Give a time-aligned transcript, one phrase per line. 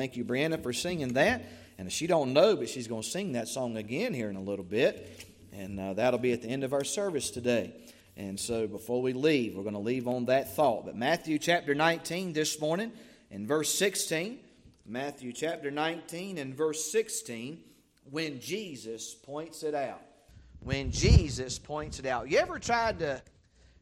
[0.00, 1.44] Thank you, Brianna, for singing that.
[1.76, 4.40] And she don't know, but she's going to sing that song again here in a
[4.40, 5.26] little bit.
[5.52, 7.72] And uh, that'll be at the end of our service today.
[8.16, 10.86] And so before we leave, we're going to leave on that thought.
[10.86, 12.92] But Matthew chapter 19 this morning
[13.32, 14.38] in verse 16.
[14.86, 17.58] Matthew chapter 19 and verse 16,
[18.08, 20.02] when Jesus points it out.
[20.60, 22.30] When Jesus points it out.
[22.30, 23.20] You ever tried to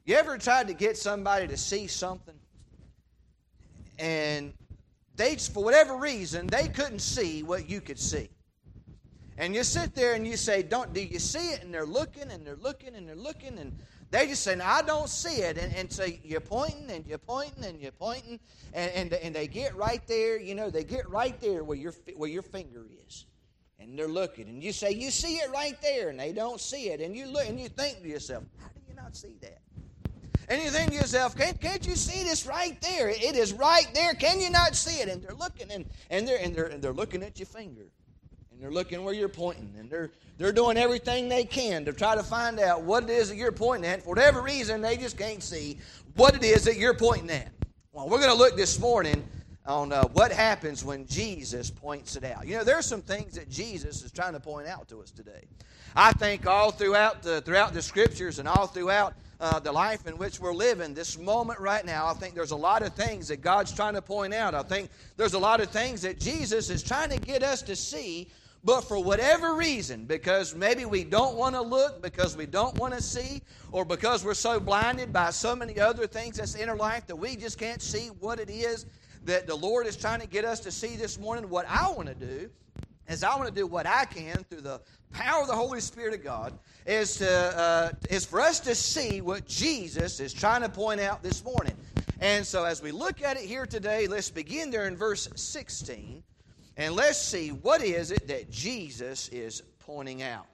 [0.07, 2.37] you ever tried to get somebody to see something
[3.99, 4.55] and
[5.17, 8.29] they, for whatever reason, they couldn't see what you could see.
[9.39, 12.31] And you sit there and you say, "Don't do you see it?" And they're looking
[12.31, 13.73] and they're looking and they're looking and
[14.11, 17.65] they just say, "I don't see it." And, and so you're pointing and you're pointing
[17.65, 18.41] and you're pointing
[18.73, 20.41] and, and and they get right there.
[20.41, 23.27] You know, they get right there where your where your finger is,
[23.79, 24.49] and they're looking.
[24.49, 27.03] And you say, "You see it right there," and they don't see it.
[27.03, 29.61] And you look and you think to yourself, "How do you not see that?"
[30.49, 33.09] And you think to yourself, can't, can't you see this right there?
[33.09, 34.15] It is right there.
[34.15, 35.09] Can you not see it?
[35.09, 37.87] And they're looking and, and, they're, and, they're, and they're looking at your finger.
[38.53, 39.75] And they're looking where you're pointing.
[39.79, 43.29] And they're, they're doing everything they can to try to find out what it is
[43.29, 44.03] that you're pointing at.
[44.03, 45.79] For whatever reason, they just can't see
[46.15, 47.51] what it is that you're pointing at.
[47.93, 49.27] Well, we're going to look this morning
[49.67, 52.47] on uh, what happens when Jesus points it out.
[52.47, 55.45] You know, there's some things that Jesus is trying to point out to us today.
[55.97, 60.17] I think all throughout the, throughout the scriptures and all throughout uh, the life in
[60.19, 63.43] which we're living, this moment right now, I think there's a lot of things that
[63.43, 64.55] God's trying to point out.
[64.55, 67.77] I think there's a lot of things that Jesus is trying to get us to
[67.77, 68.29] see,
[68.65, 72.95] but for whatever reason, because maybe we don't want to look, because we don't want
[72.95, 73.43] to see,
[73.73, 77.17] or because we're so blinded by so many other things that's in our life that
[77.17, 78.87] we just can't see what it is
[79.25, 81.49] that the Lord is trying to get us to see this morning.
[81.51, 82.51] What I want to do
[83.09, 84.81] is I want to do what I can through the
[85.13, 86.53] power of the Holy Spirit of God
[86.87, 91.23] is, to, uh, is for us to see what Jesus is trying to point out
[91.23, 91.75] this morning.
[92.21, 96.23] And so as we look at it here today, let's begin there in verse 16
[96.77, 100.47] and let's see what is it that Jesus is pointing out.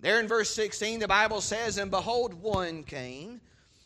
[0.00, 3.40] There in verse 16, the Bible says, And behold, one came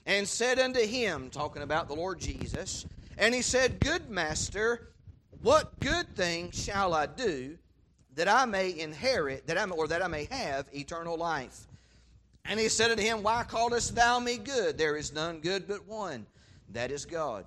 [0.05, 2.85] and said unto him, talking about the Lord Jesus,
[3.17, 4.93] and he said, Good master,
[5.41, 7.57] what good thing shall I do
[8.15, 11.67] that I may inherit, that I or that I may have eternal life.
[12.45, 14.77] And he said unto him, Why callest thou me good?
[14.77, 16.27] There is none good but one,
[16.71, 17.45] that is God.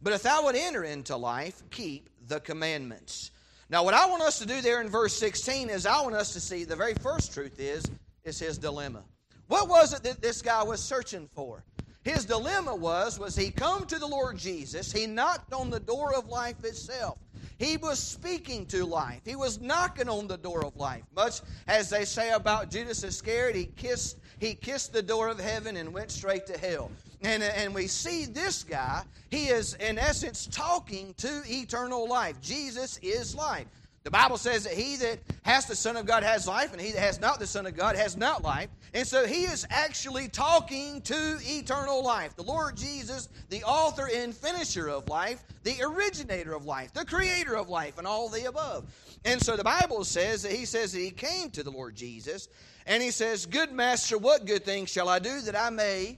[0.00, 3.30] But if thou would enter into life, keep the commandments.
[3.70, 6.32] Now, what I want us to do there in verse 16 is I want us
[6.32, 7.84] to see the very first truth is,
[8.24, 9.02] is his dilemma.
[9.48, 11.64] What was it that this guy was searching for?
[12.02, 16.14] His dilemma was, was he come to the Lord Jesus, he knocked on the door
[16.14, 17.18] of life itself.
[17.58, 19.20] He was speaking to life.
[19.24, 21.02] He was knocking on the door of life.
[21.14, 25.76] Much as they say about Judas Iscariot, he kissed, he kissed the door of heaven
[25.76, 26.90] and went straight to hell.
[27.22, 32.40] And, and we see this guy, he is in essence talking to eternal life.
[32.40, 33.66] Jesus is life.
[34.08, 36.92] The Bible says that he that has the Son of God has life, and he
[36.92, 38.70] that has not the Son of God has not life.
[38.94, 42.34] And so he is actually talking to eternal life.
[42.34, 47.54] The Lord Jesus, the author and finisher of life, the originator of life, the creator
[47.54, 48.86] of life, and all the above.
[49.26, 52.48] And so the Bible says that he says that he came to the Lord Jesus,
[52.86, 56.16] and he says, Good master, what good thing shall I do that I may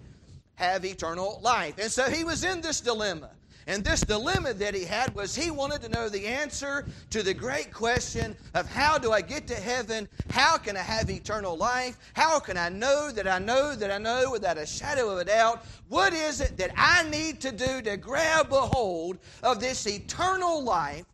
[0.55, 1.75] have eternal life?
[1.77, 3.31] And so he was in this dilemma.
[3.70, 7.32] And this dilemma that he had was he wanted to know the answer to the
[7.32, 10.08] great question of how do I get to heaven?
[10.31, 11.97] How can I have eternal life?
[12.14, 15.25] How can I know that I know that I know without a shadow of a
[15.25, 15.64] doubt?
[15.88, 20.64] What is it that I need to do to grab a hold of this eternal
[20.64, 21.04] life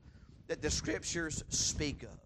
[0.47, 2.19] that the scriptures speak of?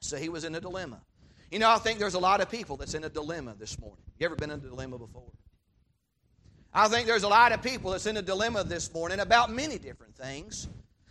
[0.00, 1.02] So he was in a dilemma.
[1.50, 4.04] You know, I think there's a lot of people that's in a dilemma this morning.
[4.18, 5.30] You ever been in a dilemma before?
[6.72, 9.76] I think there's a lot of people that's in a dilemma this morning about many
[9.76, 10.68] different things.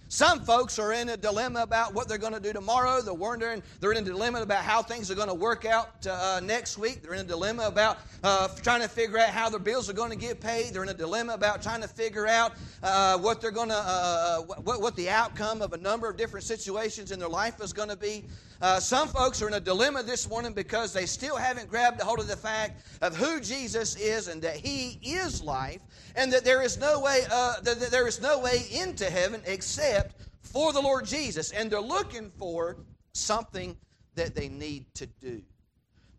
[0.08, 3.02] Some folks are in a dilemma about what they're going to do tomorrow.
[3.02, 6.40] They're wondering, they're in a dilemma about how things are going to work out uh,
[6.42, 7.04] next week.
[7.04, 10.10] They're in a dilemma about uh, trying to figure out how their bills are going
[10.12, 10.74] to get paid.
[10.74, 14.40] They're in a dilemma about trying to figure out uh, what they're going to, uh,
[14.50, 17.74] uh, what, what the outcome of a number of different situations in their life is
[17.74, 18.24] going to be.
[18.62, 22.04] Uh, some folks are in a dilemma this morning because they still haven't grabbed a
[22.04, 25.82] hold of the fact of who Jesus is and that He is life,
[26.16, 30.22] and that there is no way, uh, that there is no way into heaven except
[30.42, 32.76] for the Lord Jesus, and they're looking for
[33.14, 33.78] something
[34.16, 35.42] that they need to do.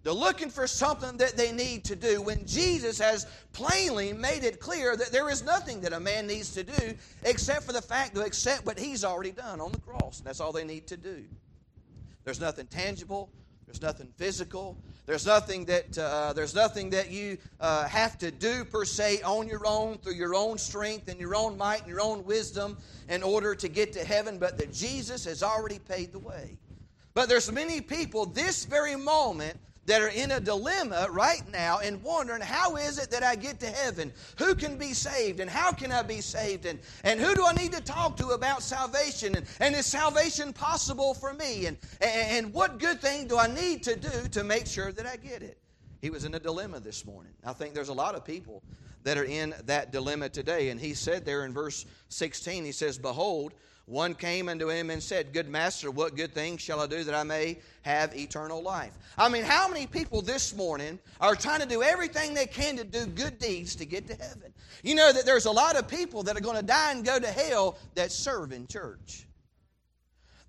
[0.03, 4.59] They're looking for something that they need to do when Jesus has plainly made it
[4.59, 6.95] clear that there is nothing that a man needs to do
[7.25, 10.19] except for the fact to accept what he's already done on the cross.
[10.19, 11.25] And That's all they need to do.
[12.31, 13.29] There's nothing tangible,
[13.67, 14.79] There's nothing physical.
[15.05, 19.49] There's nothing that uh, there's nothing that you uh, have to do per se on
[19.49, 22.79] your own through your own strength and your own might and your own wisdom
[23.09, 26.57] in order to get to heaven, but that Jesus has already paid the way.
[27.15, 29.57] But there's many people this very moment
[29.91, 33.59] that are in a dilemma right now and wondering how is it that I get
[33.59, 34.13] to heaven?
[34.39, 36.65] Who can be saved and how can I be saved?
[36.65, 39.35] And, and who do I need to talk to about salvation?
[39.35, 41.67] And, and is salvation possible for me?
[41.67, 45.17] And, and what good thing do I need to do to make sure that I
[45.17, 45.59] get it?
[46.01, 47.33] He was in a dilemma this morning.
[47.45, 48.63] I think there's a lot of people
[49.03, 50.69] that are in that dilemma today.
[50.69, 53.55] And he said there in verse 16, he says, Behold,
[53.91, 57.15] one came unto him and said, Good master, what good thing shall I do that
[57.15, 58.97] I may have eternal life?
[59.19, 62.85] I mean, how many people this morning are trying to do everything they can to
[62.85, 64.55] do good deeds to get to heaven?
[64.85, 67.19] You know that there's a lot of people that are going to die and go
[67.19, 69.27] to hell that serve in church.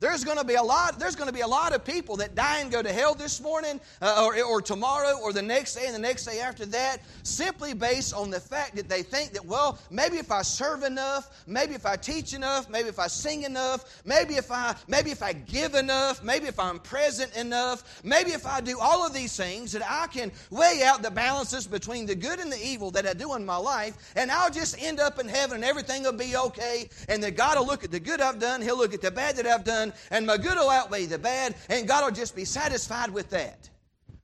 [0.01, 0.98] There's going to be a lot.
[0.98, 3.39] There's going to be a lot of people that die and go to hell this
[3.39, 7.01] morning, uh, or, or tomorrow, or the next day, and the next day after that,
[7.21, 11.44] simply based on the fact that they think that, well, maybe if I serve enough,
[11.45, 15.21] maybe if I teach enough, maybe if I sing enough, maybe if I maybe if
[15.21, 19.38] I give enough, maybe if I'm present enough, maybe if I do all of these
[19.38, 23.06] things, that I can weigh out the balances between the good and the evil that
[23.06, 26.12] I do in my life, and I'll just end up in heaven, and everything will
[26.13, 29.01] be okay, and that God will look at the good I've done, He'll look at
[29.01, 32.12] the bad that I've done and my good will outweigh the bad, and God will
[32.12, 33.70] just be satisfied with that.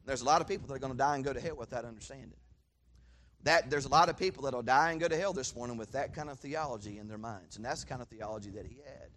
[0.05, 1.69] There's a lot of people that are going to die and go to hell with
[1.71, 2.33] that understanding.
[3.43, 5.77] That, there's a lot of people that will die and go to hell this morning
[5.77, 8.65] with that kind of theology in their minds, and that's the kind of theology that
[8.65, 9.09] he had.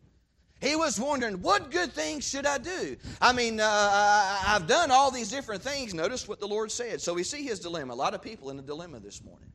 [0.60, 2.96] He was wondering, what good things should I do?
[3.20, 5.94] I mean, uh, I've done all these different things.
[5.94, 7.00] Notice what the Lord said.
[7.00, 7.94] So we see his dilemma.
[7.94, 9.50] A lot of people in a dilemma this morning.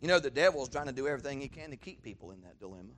[0.00, 2.58] You know, the devil's trying to do everything he can to keep people in that
[2.58, 2.90] dilemma.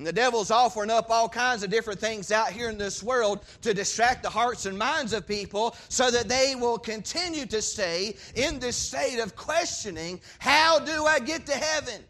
[0.00, 3.44] And the devil's offering up all kinds of different things out here in this world
[3.60, 8.16] to distract the hearts and minds of people so that they will continue to stay
[8.34, 12.02] in this state of questioning how do I get to heaven?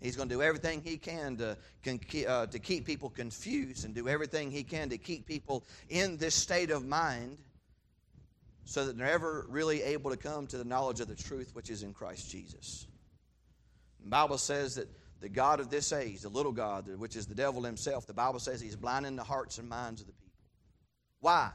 [0.00, 1.56] He's going to do everything he can to,
[2.28, 6.36] uh, to keep people confused and do everything he can to keep people in this
[6.36, 7.38] state of mind
[8.66, 11.70] so that they're never really able to come to the knowledge of the truth which
[11.70, 12.86] is in Christ Jesus.
[14.00, 14.88] The Bible says that
[15.24, 18.38] the God of this age, the little God, which is the devil himself, the Bible
[18.38, 20.36] says he's blinding the hearts and minds of the people.
[21.20, 21.50] Why?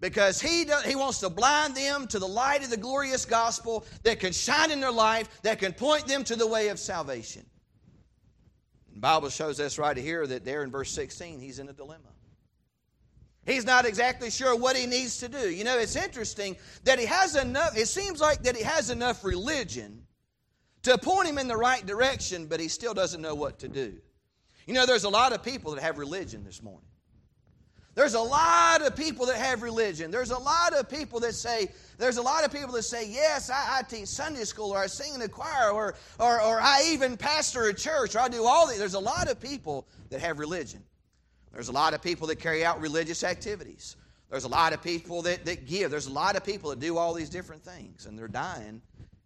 [0.00, 4.20] Because he, he wants to blind them to the light of the glorious gospel that
[4.20, 7.44] can shine in their life, that can point them to the way of salvation.
[8.94, 12.08] The Bible shows us right here that there in verse 16, he's in a dilemma.
[13.44, 15.50] He's not exactly sure what he needs to do.
[15.50, 19.24] You know, it's interesting that he has enough, it seems like that he has enough
[19.24, 20.03] religion
[20.84, 23.94] to point him in the right direction, but he still doesn't know what to do.
[24.66, 26.88] You know, there's a lot of people that have religion this morning.
[27.94, 30.10] There's a lot of people that have religion.
[30.10, 33.50] There's a lot of people that say, there's a lot of people that say, yes,
[33.50, 36.88] I, I teach Sunday school or I sing in a choir or, or, or I
[36.88, 38.78] even pastor a church or I do all these.
[38.78, 40.82] There's a lot of people that have religion.
[41.52, 43.94] There's a lot of people that carry out religious activities.
[44.28, 45.92] There's a lot of people that, that give.
[45.92, 48.82] There's a lot of people that do all these different things and they're dying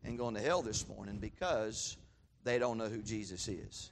[0.09, 1.97] and going to hell this morning because
[2.43, 3.91] they don't know who Jesus is.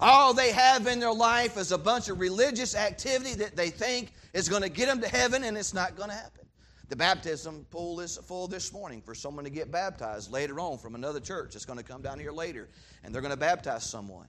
[0.00, 4.12] All they have in their life is a bunch of religious activity that they think
[4.32, 6.44] is going to get them to heaven, and it's not going to happen.
[6.88, 10.94] The baptism pool is full this morning for someone to get baptized later on from
[10.94, 11.54] another church.
[11.54, 12.68] It's going to come down here later,
[13.04, 14.26] and they're going to baptize someone.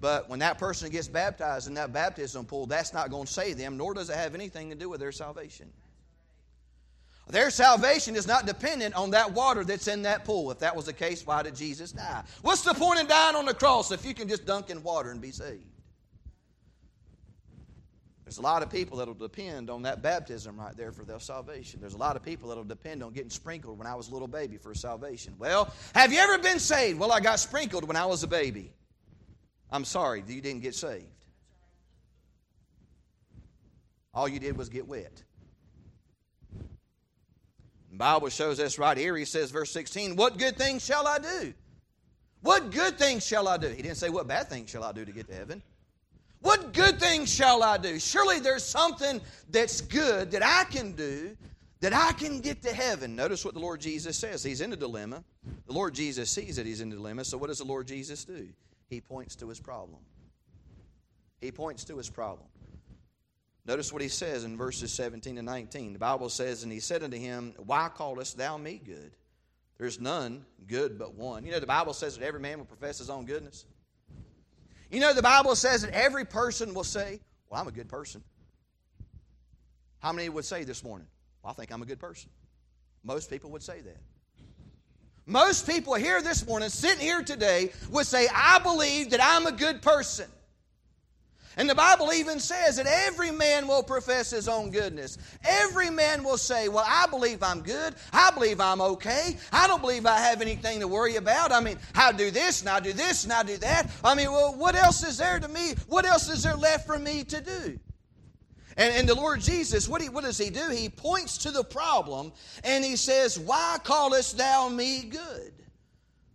[0.00, 3.56] But when that person gets baptized in that baptism pool, that's not going to save
[3.56, 5.72] them, nor does it have anything to do with their salvation.
[7.32, 10.50] Their salvation is not dependent on that water that's in that pool.
[10.50, 12.22] If that was the case, why did Jesus die?
[12.42, 15.10] What's the point in dying on the cross if you can just dunk in water
[15.10, 15.64] and be saved?
[18.26, 21.80] There's a lot of people that'll depend on that baptism right there for their salvation.
[21.80, 24.28] There's a lot of people that'll depend on getting sprinkled when I was a little
[24.28, 25.34] baby for salvation.
[25.38, 26.98] Well, have you ever been saved?
[26.98, 28.74] Well, I got sprinkled when I was a baby.
[29.70, 31.06] I'm sorry, you didn't get saved.
[34.12, 35.22] All you did was get wet.
[37.92, 39.14] The Bible shows us right here.
[39.18, 41.52] He says, verse 16, What good things shall I do?
[42.40, 43.68] What good things shall I do?
[43.68, 45.62] He didn't say, What bad things shall I do to get to heaven?
[46.40, 48.00] What good things shall I do?
[48.00, 49.20] Surely there's something
[49.50, 51.36] that's good that I can do
[51.80, 53.14] that I can get to heaven.
[53.14, 54.42] Notice what the Lord Jesus says.
[54.42, 55.22] He's in a dilemma.
[55.66, 57.24] The Lord Jesus sees that he's in a dilemma.
[57.24, 58.48] So what does the Lord Jesus do?
[58.88, 59.98] He points to his problem.
[61.40, 62.46] He points to his problem.
[63.64, 65.92] Notice what he says in verses 17 and 19.
[65.92, 69.12] The Bible says, And he said unto him, Why callest thou me good?
[69.78, 71.44] There's none good but one.
[71.44, 73.64] You know, the Bible says that every man will profess his own goodness.
[74.90, 78.22] You know, the Bible says that every person will say, Well, I'm a good person.
[80.00, 81.06] How many would say this morning,
[81.42, 82.28] well, I think I'm a good person?
[83.04, 83.98] Most people would say that.
[85.24, 89.52] Most people here this morning, sitting here today, would say, I believe that I'm a
[89.52, 90.28] good person.
[91.56, 95.18] And the Bible even says that every man will profess his own goodness.
[95.44, 97.94] Every man will say, Well, I believe I'm good.
[98.12, 99.36] I believe I'm okay.
[99.52, 101.52] I don't believe I have anything to worry about.
[101.52, 103.90] I mean, I do this and I do this and I do that.
[104.02, 105.74] I mean, well, what else is there to me?
[105.88, 107.78] What else is there left for me to do?
[108.76, 110.70] And, and the Lord Jesus, what, he, what does he do?
[110.70, 112.32] He points to the problem
[112.64, 115.52] and he says, Why callest thou me good?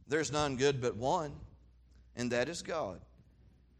[0.08, 1.34] There's none good but one,
[2.16, 3.02] and that is God.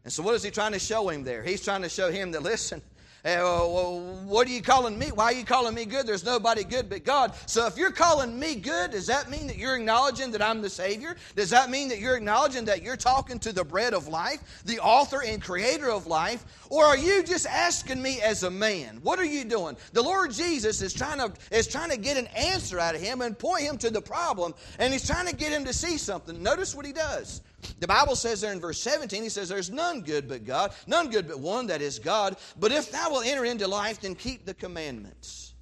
[0.08, 1.42] And so, what is he trying to show him there?
[1.42, 2.80] He's trying to show him that, listen,
[3.26, 5.08] eh, well, what are you calling me?
[5.08, 6.06] Why are you calling me good?
[6.06, 7.34] There's nobody good but God.
[7.44, 10.70] So if you're calling me good, does that mean that you're acknowledging that I'm the
[10.70, 11.14] Savior?
[11.36, 14.78] Does that mean that you're acknowledging that you're talking to the bread of life, the
[14.78, 16.46] author and creator of life?
[16.70, 19.00] Or are you just asking me as a man?
[19.02, 19.76] What are you doing?
[19.92, 23.20] The Lord Jesus is trying to, is trying to get an answer out of him
[23.20, 26.42] and point him to the problem, and he's trying to get him to see something.
[26.42, 27.42] Notice what he does.
[27.80, 31.10] The Bible says there in verse 17, he says, There's none good but God, none
[31.10, 32.36] good but one, that is God.
[32.58, 35.54] But if thou wilt enter into life, then keep the commandments.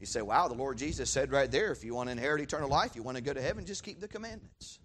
[0.00, 2.68] You say, Wow, the Lord Jesus said right there, if you want to inherit eternal
[2.68, 4.80] life, you want to go to heaven, just keep the commandments.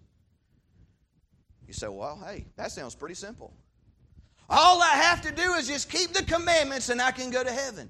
[1.66, 3.52] You say, Well, hey, that sounds pretty simple.
[4.48, 7.52] All I have to do is just keep the commandments and I can go to
[7.52, 7.88] heaven.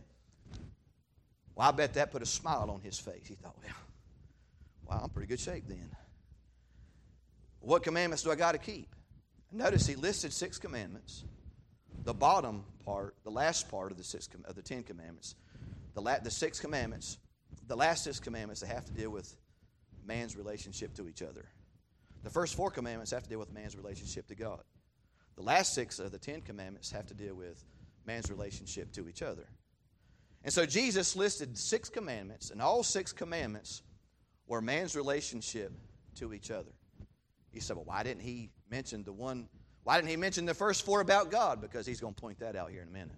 [1.54, 3.26] Well, I bet that put a smile on his face.
[3.26, 3.74] He thought, Well,
[4.86, 5.90] wow, I'm pretty good shape then.
[7.60, 8.94] What commandments do I got to keep?
[9.52, 11.24] Notice he listed six commandments.
[12.04, 15.34] The bottom part, the last part of the six of the Ten Commandments,
[15.94, 17.18] the, la- the six commandments,
[17.66, 19.36] the last six commandments, they have to deal with
[20.06, 21.46] man's relationship to each other.
[22.22, 24.62] The first four commandments have to deal with man's relationship to God.
[25.36, 27.62] The last six of the Ten Commandments have to deal with
[28.06, 29.46] man's relationship to each other.
[30.42, 33.82] And so Jesus listed six commandments, and all six commandments
[34.46, 35.72] were man's relationship
[36.16, 36.72] to each other.
[37.52, 39.48] You said, well, why didn't he mention the one?
[39.84, 41.60] Why didn't he mention the first four about God?
[41.60, 43.10] Because he's going to point that out here in a minute.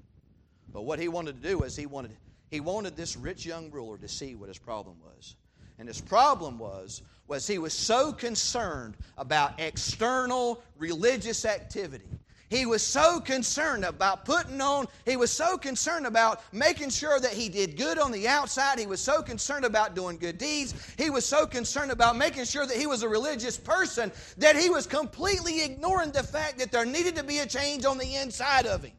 [0.73, 2.17] But what he wanted to do is he wanted
[2.51, 5.37] he wanted this rich young ruler to see what his problem was.
[5.79, 12.12] And his problem was was he was so concerned about external religious activity
[12.53, 17.33] he was so concerned about putting on, he was so concerned about making sure that
[17.33, 18.79] he did good on the outside.
[18.79, 20.75] He was so concerned about doing good deeds.
[20.99, 24.69] He was so concerned about making sure that he was a religious person that he
[24.69, 28.67] was completely ignoring the fact that there needed to be a change on the inside
[28.67, 28.93] of him.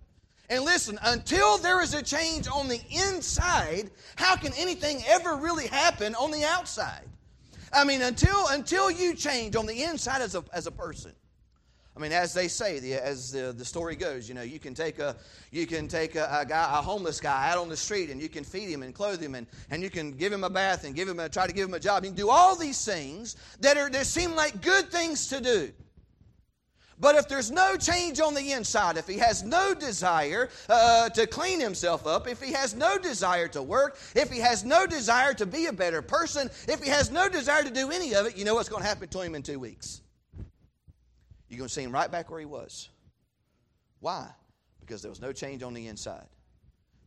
[0.49, 5.67] And listen, until there is a change on the inside, how can anything ever really
[5.67, 7.07] happen on the outside?
[7.71, 11.13] I mean, until, until you change on the inside as a, as a person.
[11.95, 14.73] I mean, as they say, the, as the, the story goes, you know, you can
[14.73, 15.15] take a
[15.51, 18.29] you can take a, a, guy, a homeless guy out on the street, and you
[18.29, 20.95] can feed him and clothe him, and, and you can give him a bath and
[20.95, 22.03] give him a, try to give him a job.
[22.03, 25.71] You can do all these things that are that seem like good things to do.
[26.99, 31.27] But if there's no change on the inside, if he has no desire uh, to
[31.27, 35.33] clean himself up, if he has no desire to work, if he has no desire
[35.33, 38.37] to be a better person, if he has no desire to do any of it,
[38.37, 40.02] you know what's going to happen to him in two weeks?
[41.53, 42.89] You're going to see him right back where he was.
[43.99, 44.27] Why?
[44.79, 46.25] Because there was no change on the inside.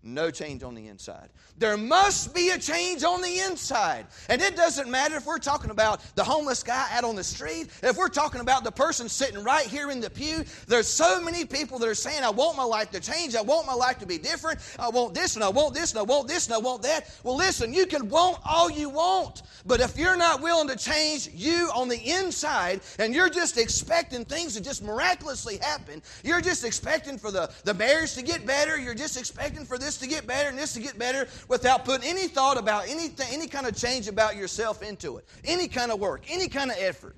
[0.06, 1.28] No change on the inside.
[1.58, 4.06] There must be a change on the inside.
[4.28, 7.68] And it doesn't matter if we're talking about the homeless guy out on the street,
[7.82, 10.44] if we're talking about the person sitting right here in the pew.
[10.68, 13.34] There's so many people that are saying, I want my life to change.
[13.34, 14.60] I want my life to be different.
[14.78, 17.12] I want this and I want this and I want this and I want that.
[17.24, 19.42] Well, listen, you can want all you want.
[19.64, 24.24] But if you're not willing to change you on the inside and you're just expecting
[24.24, 28.78] things to just miraculously happen, you're just expecting for the, the marriage to get better,
[28.78, 32.08] you're just expecting for this to get better and this to get better without putting
[32.08, 36.00] any thought about anything, any kind of change about yourself into it, any kind of
[36.00, 37.16] work, any kind of effort.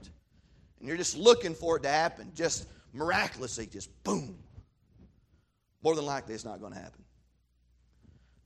[0.78, 4.38] And you're just looking for it to happen, just miraculously, just boom.
[5.82, 7.04] More than likely, it's not going to happen.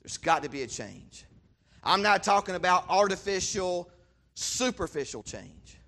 [0.02, 1.24] There's got to be a change.
[1.84, 3.90] I'm not talking about artificial,
[4.34, 5.78] superficial change.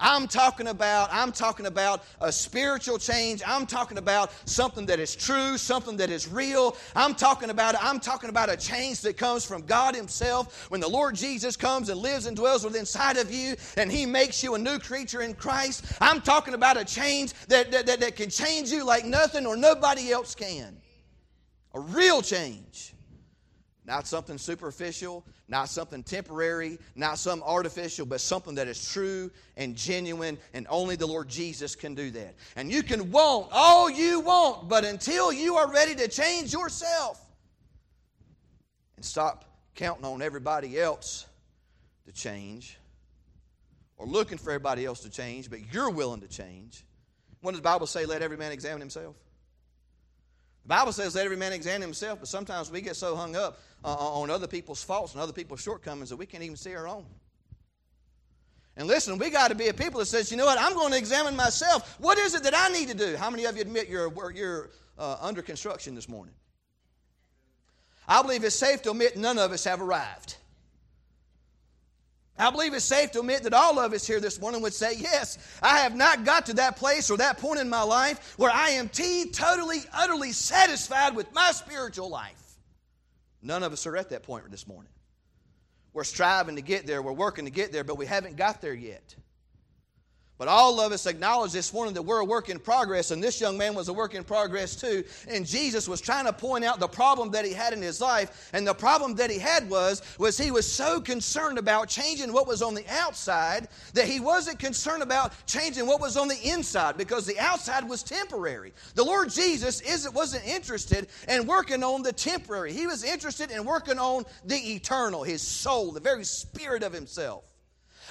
[0.00, 3.42] I'm talking about I'm talking about a spiritual change.
[3.46, 6.76] I'm talking about something that is true, something that is real.
[6.96, 10.88] I'm talking about I'm talking about a change that comes from God himself when the
[10.88, 14.54] Lord Jesus comes and lives and dwells within inside of you and he makes you
[14.54, 15.84] a new creature in Christ.
[16.00, 19.56] I'm talking about a change that, that, that, that can change you like nothing or
[19.56, 20.76] nobody else can.
[21.74, 22.94] A real change.
[23.88, 29.74] Not something superficial, not something temporary, not some artificial, but something that is true and
[29.74, 32.34] genuine, and only the Lord Jesus can do that.
[32.54, 37.18] And you can want all you want, but until you are ready to change yourself,
[38.96, 41.24] and stop counting on everybody else
[42.04, 42.76] to change
[43.96, 46.84] or looking for everybody else to change, but you're willing to change.
[47.40, 48.04] What does the Bible say?
[48.04, 49.16] Let every man examine himself.
[50.68, 53.58] The Bible says let every man examine himself, but sometimes we get so hung up
[53.82, 56.86] uh, on other people's faults and other people's shortcomings that we can't even see our
[56.86, 57.06] own.
[58.76, 60.92] And listen, we got to be a people that says, you know what, I'm going
[60.92, 61.96] to examine myself.
[61.98, 63.16] What is it that I need to do?
[63.16, 66.34] How many of you admit you're, you're uh, under construction this morning?
[68.06, 70.36] I believe it's safe to admit none of us have arrived.
[72.38, 74.94] I believe it's safe to admit that all of us here this morning would say,
[74.96, 78.50] Yes, I have not got to that place or that point in my life where
[78.50, 82.56] I am totally, utterly satisfied with my spiritual life.
[83.42, 84.92] None of us are at that point this morning.
[85.92, 88.74] We're striving to get there, we're working to get there, but we haven't got there
[88.74, 89.16] yet.
[90.38, 93.40] But all of us acknowledge this morning that we're a work in progress, and this
[93.40, 95.02] young man was a work in progress too.
[95.26, 98.48] And Jesus was trying to point out the problem that he had in his life.
[98.52, 102.46] And the problem that he had was, was he was so concerned about changing what
[102.46, 106.96] was on the outside that he wasn't concerned about changing what was on the inside
[106.96, 108.72] because the outside was temporary.
[108.94, 112.72] The Lord Jesus isn't, wasn't interested in working on the temporary.
[112.72, 117.47] He was interested in working on the eternal, his soul, the very spirit of himself.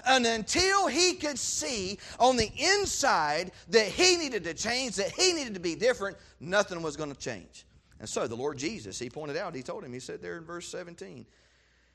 [0.06, 5.34] And until he could see on the inside that he needed to change, that he
[5.34, 7.66] needed to be different, nothing was going to change.
[8.00, 10.46] And so the Lord Jesus, he pointed out, he told him, he said there in
[10.46, 11.26] verse 17,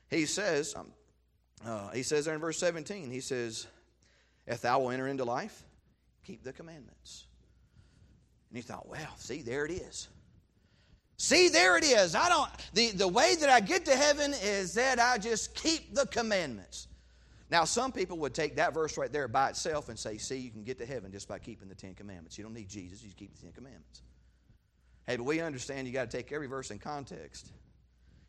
[0.09, 0.87] he says, um,
[1.65, 3.67] uh, he says there in verse 17, he says,
[4.45, 5.63] If thou will enter into life,
[6.25, 7.25] keep the commandments.
[8.49, 10.09] And he thought, well, see, there it is.
[11.17, 12.15] See, there it is.
[12.15, 15.95] I don't the, the way that I get to heaven is that I just keep
[15.95, 16.87] the commandments.
[17.53, 20.49] Now, some people would take that verse right there by itself and say, see, you
[20.49, 22.35] can get to heaven just by keeping the Ten Commandments.
[22.35, 24.01] You don't need Jesus, you just keep the Ten Commandments.
[25.05, 27.51] Hey, but we understand you got to take every verse in context.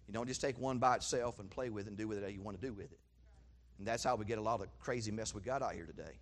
[0.06, 2.20] You don't just take one by itself and play with it and do with it
[2.22, 2.98] how you want to do with it.
[3.78, 6.18] And that's how we get a lot of crazy mess we got out here today.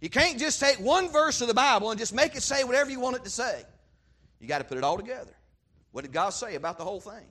[0.00, 2.90] You can't just take one verse of the Bible and just make it say whatever
[2.90, 3.62] you want it to say.
[4.40, 5.36] You got to put it all together.
[5.90, 7.26] What did God say about the whole thing?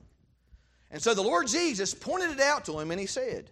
[0.92, 3.50] And so the Lord Jesus pointed it out to him and he said,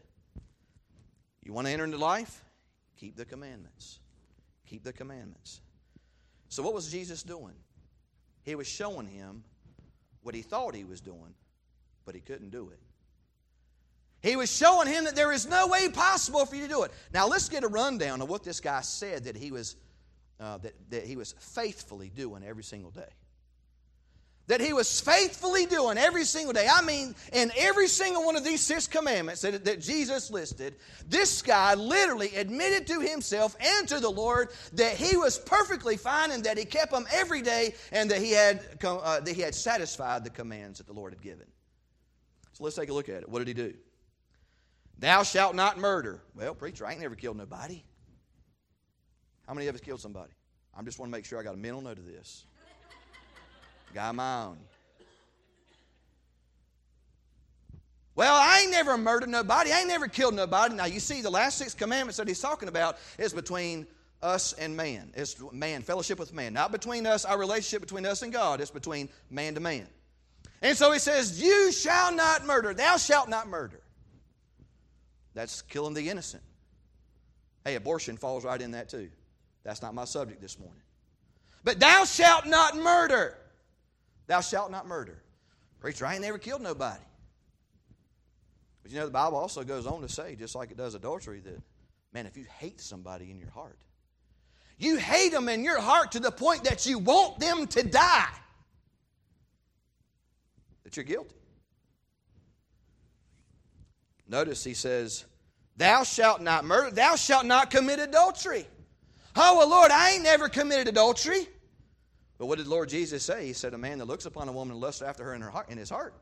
[1.42, 2.44] you want to enter into life?
[2.98, 3.98] Keep the commandments.
[4.66, 5.60] Keep the commandments.
[6.48, 7.54] So, what was Jesus doing?
[8.42, 9.44] He was showing him
[10.22, 11.34] what he thought he was doing,
[12.04, 12.78] but he couldn't do it.
[14.22, 16.92] He was showing him that there is no way possible for you to do it.
[17.12, 19.76] Now, let's get a rundown of what this guy said that he was,
[20.38, 23.08] uh, that, that he was faithfully doing every single day
[24.50, 26.66] that he was faithfully doing every single day.
[26.68, 30.74] I mean, in every single one of these six commandments that, that Jesus listed,
[31.06, 36.32] this guy literally admitted to himself and to the Lord that he was perfectly fine
[36.32, 39.54] and that he kept them every day and that he had, uh, that he had
[39.54, 41.46] satisfied the commands that the Lord had given.
[42.54, 43.28] So let's take a look at it.
[43.28, 43.72] What did he do?
[44.98, 46.22] Thou shalt not murder.
[46.34, 47.84] Well, preacher, I ain't never killed nobody.
[49.46, 50.32] How many of us killed somebody?
[50.76, 52.46] I just want to make sure I got a mental note of this.
[53.94, 54.58] Got my own.
[58.14, 59.72] Well, I ain't never murdered nobody.
[59.72, 60.74] I ain't never killed nobody.
[60.74, 63.86] Now, you see, the last six commandments that he's talking about is between
[64.22, 65.12] us and man.
[65.14, 66.52] It's man, fellowship with man.
[66.52, 68.60] Not between us, our relationship between us and God.
[68.60, 69.86] It's between man to man.
[70.62, 72.74] And so he says, You shall not murder.
[72.74, 73.80] Thou shalt not murder.
[75.34, 76.42] That's killing the innocent.
[77.64, 79.08] Hey, abortion falls right in that too.
[79.64, 80.82] That's not my subject this morning.
[81.62, 83.36] But thou shalt not murder.
[84.30, 85.20] Thou shalt not murder.
[85.80, 87.02] Preacher, I ain't never killed nobody.
[88.80, 91.40] But you know, the Bible also goes on to say, just like it does adultery,
[91.40, 91.60] that,
[92.12, 93.80] man, if you hate somebody in your heart,
[94.78, 98.28] you hate them in your heart to the point that you want them to die,
[100.84, 101.34] that you're guilty.
[104.28, 105.24] Notice he says,
[105.76, 108.64] Thou shalt not murder, thou shalt not commit adultery.
[109.34, 111.48] Oh, well, Lord, I ain't never committed adultery.
[112.40, 113.44] But what did Lord Jesus say?
[113.44, 115.50] He said, A man that looks upon a woman and lusts after her in, her
[115.50, 116.14] heart, in his heart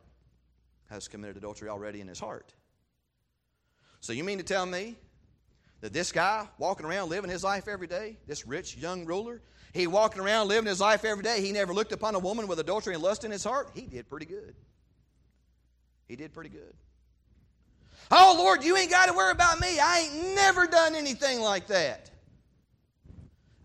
[0.91, 2.53] has committed adultery already in his heart.
[4.01, 4.97] So you mean to tell me
[5.81, 9.41] that this guy walking around living his life every day, this rich young ruler,
[9.73, 12.59] he walking around living his life every day, he never looked upon a woman with
[12.59, 13.71] adultery and lust in his heart?
[13.73, 14.57] He did pretty good.
[16.09, 16.75] He did pretty good.
[18.11, 19.79] Oh, Lord, you ain't got to worry about me.
[19.79, 22.11] I ain't never done anything like that.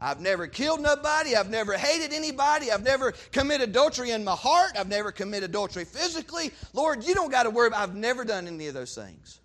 [0.04, 1.34] I've never killed nobody.
[1.34, 2.70] I've never hated anybody.
[2.70, 4.72] I've never committed adultery in my heart.
[4.78, 6.52] I've never committed adultery physically.
[6.74, 9.39] Lord, you don't got to worry about I've never done any of those things.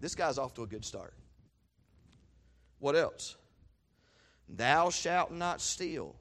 [0.00, 1.12] This guy's off to a good start.
[2.78, 3.36] What else?
[4.48, 6.16] Thou shalt not steal.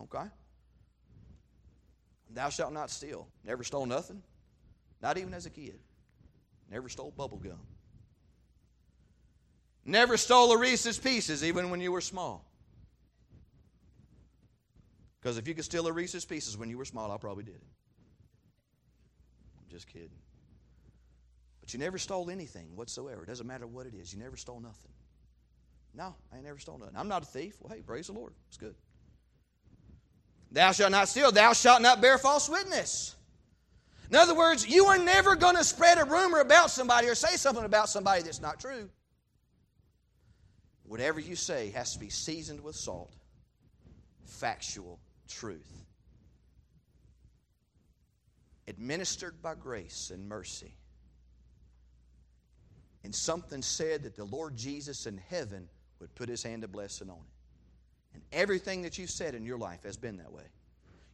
[0.00, 0.24] Okay?
[2.30, 3.28] Thou shalt not steal.
[3.44, 4.22] Never stole nothing.
[5.02, 5.78] Not even as a kid.
[6.70, 7.60] Never stole bubble gum.
[9.86, 12.44] Never stole a Reese's Pieces, even when you were small.
[15.20, 17.54] Because if you could steal a Reese's Pieces when you were small, I probably did
[17.54, 17.62] it.
[19.58, 20.10] I'm just kidding.
[21.60, 23.22] But you never stole anything whatsoever.
[23.22, 24.12] It doesn't matter what it is.
[24.12, 24.90] You never stole nothing.
[25.94, 26.96] No, I ain't never stole nothing.
[26.96, 27.54] I'm not a thief.
[27.60, 28.34] Well, hey, praise the Lord.
[28.48, 28.74] It's good.
[30.50, 31.30] Thou shalt not steal.
[31.30, 33.14] Thou shalt not bear false witness.
[34.10, 37.36] In other words, you are never going to spread a rumor about somebody or say
[37.36, 38.88] something about somebody that's not true.
[40.88, 43.12] Whatever you say has to be seasoned with salt,
[44.24, 45.84] factual truth,
[48.68, 50.74] administered by grace and mercy.
[53.04, 55.68] And something said that the Lord Jesus in heaven
[56.00, 58.14] would put his hand of blessing on it.
[58.14, 60.42] And everything that you've said in your life has been that way.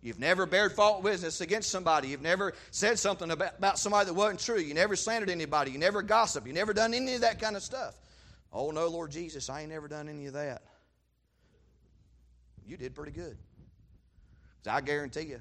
[0.03, 2.09] You've never bared false witness against somebody.
[2.09, 4.59] You've never said something about, about somebody that wasn't true.
[4.59, 5.71] You never slandered anybody.
[5.71, 6.47] You never gossiped.
[6.47, 7.95] You never done any of that kind of stuff.
[8.53, 10.63] Oh, no, Lord Jesus, I ain't never done any of that.
[12.67, 13.37] You did pretty good.
[14.67, 15.41] I guarantee you,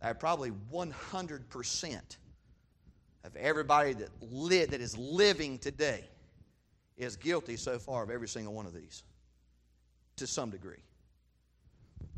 [0.00, 2.16] that probably 100%
[3.24, 6.04] of everybody that, li- that is living today
[6.96, 9.02] is guilty so far of every single one of these
[10.16, 10.82] to some degree.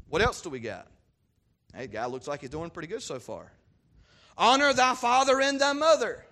[0.09, 0.87] What else do we got?
[1.75, 3.51] Hey, guy looks like he's doing pretty good so far.
[4.37, 6.25] Honor thy father and thy mother.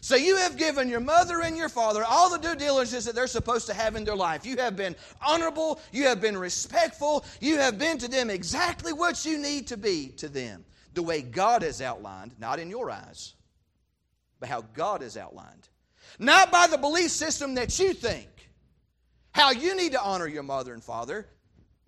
[0.00, 3.26] So you have given your mother and your father all the due diligence that they're
[3.26, 4.46] supposed to have in their life.
[4.46, 9.24] You have been honorable, you have been respectful, you have been to them exactly what
[9.24, 10.64] you need to be to them.
[10.94, 13.34] The way God has outlined, not in your eyes,
[14.40, 15.68] but how God has outlined.
[16.18, 18.28] Not by the belief system that you think,
[19.32, 21.28] how you need to honor your mother and father,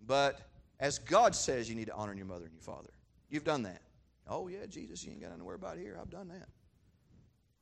[0.06, 0.40] but
[0.78, 2.90] as God says you need to honor your mother and your father.
[3.28, 3.82] You've done that.
[4.28, 5.98] Oh, yeah, Jesus, you ain't got nothing to worry about here.
[6.00, 6.48] I've done that.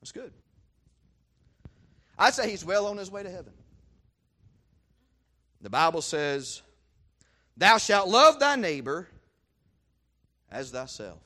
[0.00, 0.32] That's good.
[2.18, 3.52] I'd say he's well on his way to heaven.
[5.60, 6.62] The Bible says,
[7.56, 9.08] Thou shalt love thy neighbor
[10.50, 11.18] as thyself.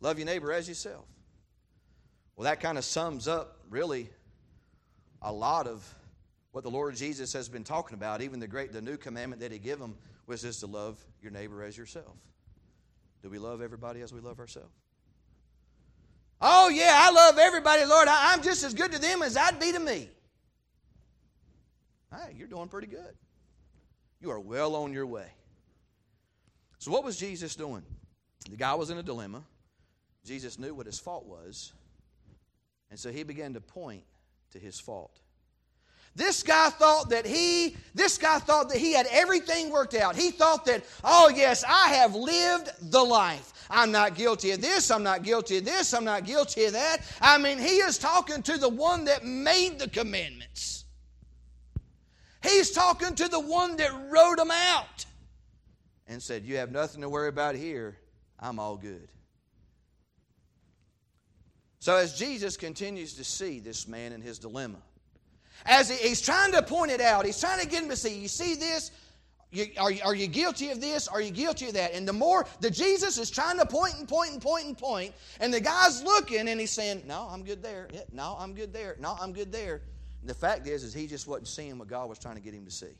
[0.00, 1.04] Love your neighbor as yourself.
[2.36, 4.10] Well, that kind of sums up really
[5.20, 5.94] a lot of
[6.52, 8.22] what the Lord Jesus has been talking about.
[8.22, 9.94] Even the great, the new commandment that He gave them
[10.26, 12.16] was just to love your neighbor as yourself.
[13.22, 14.74] Do we love everybody as we love ourselves?
[16.44, 18.08] Oh, yeah, I love everybody, Lord.
[18.08, 20.08] I, am just as good to them as I'd be to me.
[22.10, 23.14] Hey, you're doing pretty good.
[24.20, 25.28] You are well on your way.
[26.78, 27.84] So, what was Jesus doing?
[28.50, 29.44] The guy was in a dilemma.
[30.24, 31.72] Jesus knew what his fault was.
[32.90, 34.02] And so he began to point
[34.50, 35.20] to his fault.
[36.14, 40.14] This guy thought that he, this guy thought that he had everything worked out.
[40.14, 43.66] He thought that, oh yes, I have lived the life.
[43.70, 46.98] I'm not guilty of this, I'm not guilty of this, I'm not guilty of that.
[47.22, 50.84] I mean, he is talking to the one that made the commandments.
[52.42, 55.06] He's talking to the one that wrote them out
[56.06, 57.96] and said, You have nothing to worry about here.
[58.38, 59.08] I'm all good.
[61.78, 64.78] So, as Jesus continues to see this man in his dilemma,
[65.66, 68.28] as he's trying to point it out, he's trying to get him to see, you
[68.28, 68.90] see this?
[69.50, 71.08] You, are, are you guilty of this?
[71.08, 71.92] Are you guilty of that?
[71.92, 75.12] And the more the Jesus is trying to point and point and point and point,
[75.40, 77.86] and the guy's looking and he's saying, No, I'm good there.
[77.92, 78.96] Yeah, no, I'm good there.
[78.98, 79.82] No, I'm good there.
[80.22, 82.54] And the fact is, is he just wasn't seeing what God was trying to get
[82.54, 82.94] him to see.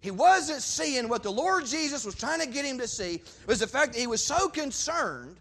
[0.00, 3.60] He wasn't seeing what the Lord Jesus was trying to get him to see was
[3.60, 5.38] the fact that he was so concerned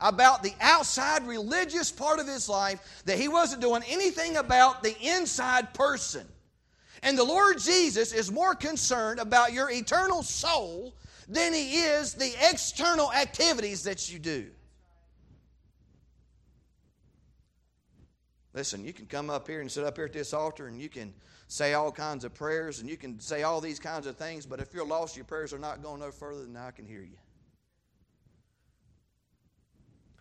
[0.00, 4.96] about the outside religious part of his life that he wasn't doing anything about the
[5.00, 6.26] inside person.
[7.02, 10.94] And the Lord Jesus is more concerned about your eternal soul
[11.28, 14.46] than he is the external activities that you do.
[18.54, 20.88] Listen, you can come up here and sit up here at this altar and you
[20.88, 21.12] can
[21.48, 24.60] say all kinds of prayers and you can say all these kinds of things, but
[24.60, 27.16] if you're lost, your prayers are not going no further than I can hear you.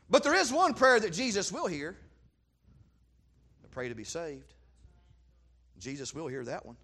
[0.10, 1.98] But there is one prayer that Jesus will hear.
[3.72, 4.54] Pray to be saved.
[5.80, 6.78] Jesus will hear that one.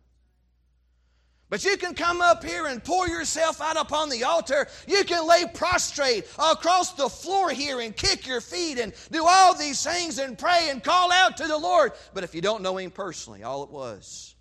[1.50, 4.68] But you can come up here and pour yourself out upon the altar.
[4.88, 9.56] You can lay prostrate across the floor here and kick your feet and do all
[9.56, 11.94] these things and pray and call out to the Lord.
[12.14, 14.36] But if you don't know Him personally, all it was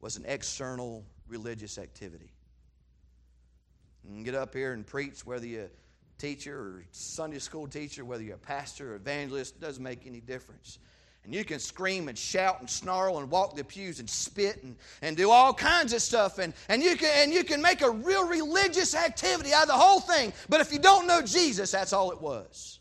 [0.00, 2.30] was an external religious activity.
[4.06, 5.70] You get up here and preach, whether you
[6.18, 10.78] teacher or Sunday school teacher, whether you're a pastor or evangelist, doesn't make any difference.
[11.24, 14.76] And you can scream and shout and snarl and walk the pews and spit and,
[15.00, 16.38] and do all kinds of stuff.
[16.38, 19.74] And, and, you can, and you can make a real religious activity out of the
[19.74, 20.34] whole thing.
[20.50, 22.78] But if you don't know Jesus, that's all it was.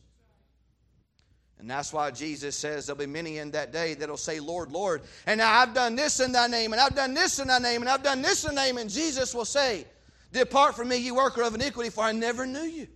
[1.57, 5.03] And that's why Jesus says there'll be many in that day that'll say, Lord, Lord.
[5.25, 7.89] And I've done this in thy name, and I've done this in thy name, and
[7.89, 8.77] I've done this in thy name.
[8.79, 9.85] And Jesus will say,
[10.33, 12.87] Depart from me, you worker of iniquity, for I never knew you.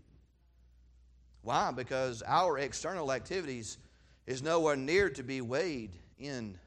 [1.48, 1.72] Why?
[1.72, 3.78] Because our external activities
[4.26, 6.60] is nowhere near to be weighed in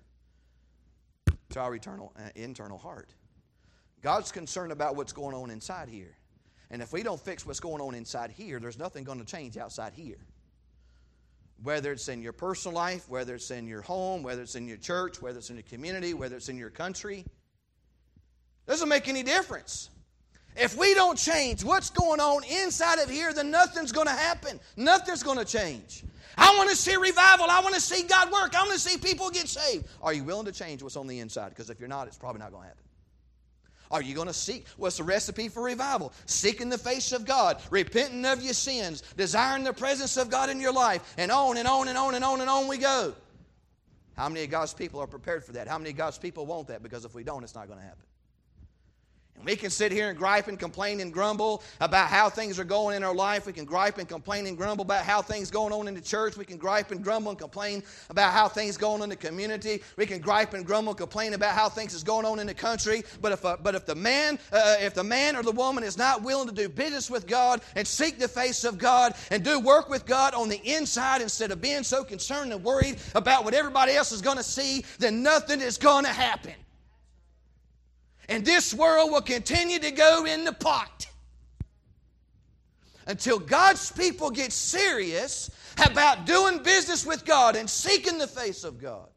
[1.50, 3.10] to our eternal, uh, internal heart.
[4.00, 6.16] God's concerned about what's going on inside here.
[6.70, 9.58] And if we don't fix what's going on inside here, there's nothing going to change
[9.58, 10.24] outside here.
[11.62, 14.78] Whether it's in your personal life, whether it's in your home, whether it's in your
[14.78, 17.26] church, whether it's in your community, whether it's in your country,
[18.66, 19.90] doesn't make any difference.
[20.56, 24.60] If we don't change what's going on inside of here, then nothing's going to happen.
[24.76, 26.02] Nothing's going to change.
[26.36, 27.46] I want to see revival.
[27.48, 28.54] I want to see God work.
[28.54, 29.86] I want to see people get saved.
[30.02, 31.50] Are you willing to change what's on the inside?
[31.50, 32.84] Because if you're not, it's probably not going to happen.
[33.90, 34.66] Are you going to seek?
[34.76, 36.12] What's the recipe for revival?
[36.26, 40.60] Seeking the face of God, repenting of your sins, desiring the presence of God in
[40.60, 43.14] your life, and on and on and on and on and on we go.
[44.16, 45.66] How many of God's people are prepared for that?
[45.66, 46.82] How many of God's people want that?
[46.82, 48.04] Because if we don't, it's not going to happen.
[49.44, 52.96] We can sit here and gripe and complain and grumble about how things are going
[52.96, 53.46] in our life.
[53.46, 56.36] We can gripe and complain and grumble about how things going on in the church.
[56.36, 59.82] We can gripe and grumble and complain about how things going on in the community.
[59.96, 62.54] We can gripe and grumble and complain about how things is going on in the
[62.54, 63.02] country.
[63.20, 65.96] But if, uh, but if the man, uh, if the man or the woman is
[65.96, 69.58] not willing to do business with God and seek the face of God and do
[69.58, 73.54] work with God on the inside instead of being so concerned and worried about what
[73.54, 76.54] everybody else is going to see, then nothing is going to happen
[78.30, 81.06] and this world will continue to go in the pot
[83.06, 85.50] until God's people get serious
[85.84, 89.08] about doing business with God and seeking the face of God.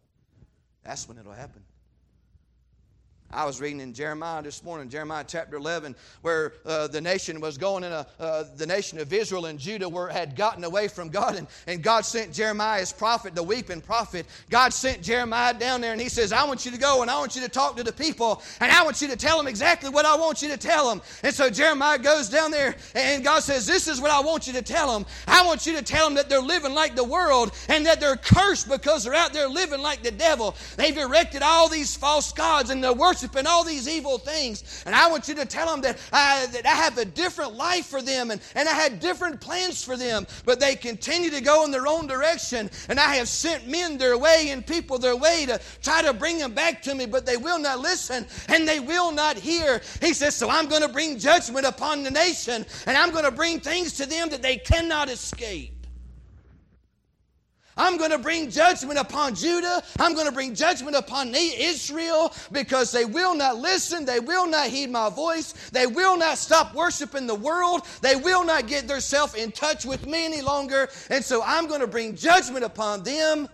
[0.84, 1.62] That's when it'll happen.
[3.34, 7.58] I was reading in Jeremiah this morning, Jeremiah chapter 11, where uh, the nation was
[7.58, 11.10] going in a, uh, the nation of Israel and Judah were, had gotten away from
[11.10, 14.28] God, and, and God sent Jeremiah's prophet, the weeping prophet.
[14.52, 17.18] God sent Jeremiah down there, and he says, I want you to go and I
[17.18, 19.90] want you to talk to the people, and I want you to tell them exactly
[19.90, 21.02] what I want you to tell them.
[21.24, 24.54] And so Jeremiah goes down there, and God says, This is what I want you
[24.54, 25.08] to tell them.
[25.28, 28.16] I want you to tell them that they're living like the world and that they're
[28.16, 30.56] cursed because they're out there living like the devil.
[30.78, 34.84] They've erected all these false gods and they're worshiping worshiping all these evil things.
[34.86, 37.86] And I want you to tell them that I, that I have a different life
[37.86, 40.28] for them and, and I had different plans for them.
[40.46, 42.70] But they continue to go in their own direction.
[42.90, 46.38] And I have sent men their way and people their way to try to bring
[46.38, 49.82] them back to me, but they will not listen and they will not hear.
[50.02, 53.32] He says, So I'm going to bring judgment upon the nation and I'm going to
[53.32, 55.83] bring things to them that they cannot escape.
[57.76, 59.82] I'm going to bring judgment upon Judah.
[60.00, 64.06] I'm going to bring judgment upon Israel because they will not listen.
[64.06, 65.54] They will not heed my voice.
[65.72, 67.82] They will not stop worshiping the world.
[68.02, 70.90] They will not get themselves in touch with me any longer.
[71.10, 73.50] And so I'm going to bring judgment upon them,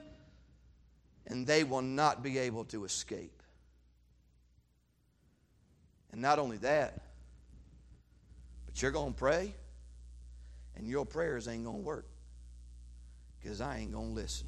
[1.27, 3.41] and they will not be able to escape.
[6.11, 7.01] And not only that,
[8.65, 9.53] but you're going to pray,
[10.75, 12.08] and your prayers ain't going to work
[13.41, 14.47] because I ain't going to listen.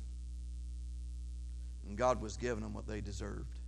[1.87, 3.59] And God was giving them what they deserved.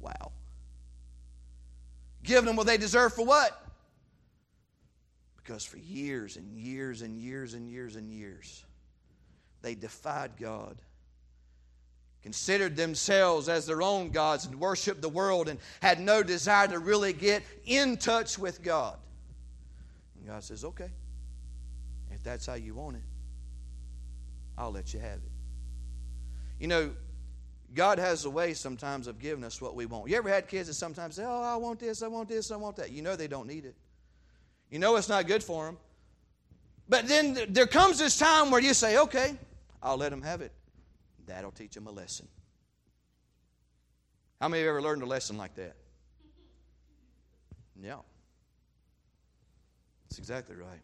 [0.00, 0.32] Wow.
[2.22, 3.66] Giving them what they deserve for what?
[5.36, 8.64] Because for years and years and years and years and years,
[9.62, 10.80] they defied God,
[12.22, 16.78] considered themselves as their own gods, and worshiped the world and had no desire to
[16.78, 18.96] really get in touch with God.
[20.16, 20.90] And God says, okay,
[22.10, 23.02] if that's how you want it,
[24.60, 25.32] I'll let you have it.
[26.58, 26.90] You know,
[27.72, 30.10] God has a way sometimes of giving us what we want.
[30.10, 32.56] You ever had kids that sometimes say, Oh, I want this, I want this, I
[32.56, 32.92] want that?
[32.92, 33.74] You know they don't need it.
[34.70, 35.78] You know it's not good for them.
[36.90, 39.34] But then there comes this time where you say, Okay,
[39.82, 40.52] I'll let them have it.
[41.26, 42.28] That'll teach them a lesson.
[44.42, 45.74] How many of you ever learned a lesson like that?
[47.80, 47.96] Yeah.
[50.04, 50.80] That's exactly right.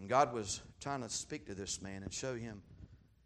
[0.00, 2.62] And God was trying to speak to this man and show him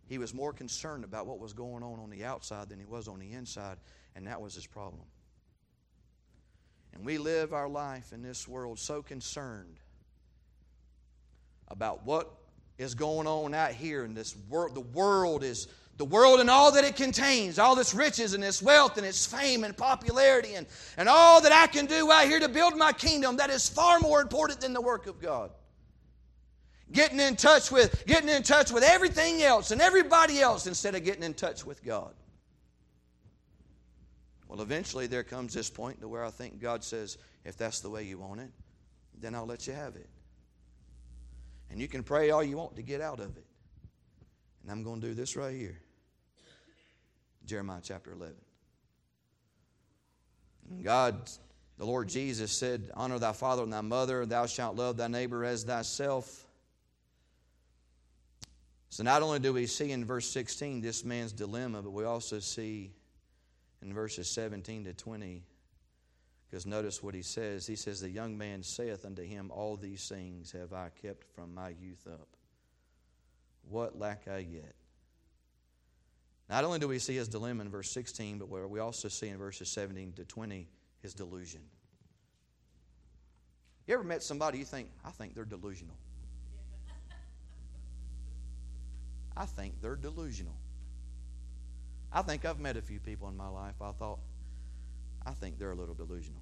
[0.06, 3.08] he was more concerned about what was going on on the outside than he was
[3.08, 3.78] on the inside,
[4.14, 5.02] and that was his problem.
[6.92, 9.78] And we live our life in this world so concerned
[11.68, 12.30] about what
[12.76, 14.74] is going on out here in this world.
[14.74, 18.60] The world is the world and all that it contains, all its riches and its
[18.60, 22.40] wealth and its fame and popularity and, and all that I can do out here
[22.40, 25.50] to build my kingdom, that is far more important than the work of God
[26.92, 31.04] getting in touch with getting in touch with everything else and everybody else instead of
[31.04, 32.14] getting in touch with God.
[34.48, 37.90] Well, eventually there comes this point to where I think God says, if that's the
[37.90, 38.50] way you want it,
[39.20, 40.08] then I'll let you have it.
[41.70, 43.44] And you can pray all you want to get out of it.
[44.62, 45.80] And I'm going to do this right here
[47.46, 48.34] Jeremiah chapter 11.
[50.70, 51.30] And God,
[51.76, 55.44] the Lord Jesus said, Honor thy father and thy mother, thou shalt love thy neighbor
[55.44, 56.43] as thyself.
[58.94, 62.38] So not only do we see in verse 16 this man's dilemma, but we also
[62.38, 62.92] see
[63.82, 65.42] in verses 17 to 20,
[66.48, 67.66] because notice what he says.
[67.66, 71.52] He says, The young man saith unto him, All these things have I kept from
[71.52, 72.28] my youth up.
[73.68, 74.76] What lack I yet?
[76.48, 79.38] Not only do we see his dilemma in verse 16, but we also see in
[79.38, 80.68] verses 17 to 20
[81.02, 81.62] his delusion.
[83.88, 85.96] You ever met somebody you think, I think they're delusional?
[89.36, 90.56] I think they're delusional.
[92.12, 93.74] I think I've met a few people in my life.
[93.80, 94.20] I thought,
[95.26, 96.40] I think they're a little delusional.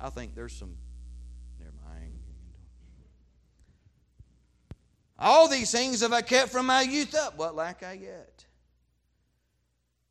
[0.00, 0.76] I think there's some.
[1.60, 2.18] Never mind.
[5.18, 7.38] All these things have I kept from my youth up.
[7.38, 8.44] What lack I yet?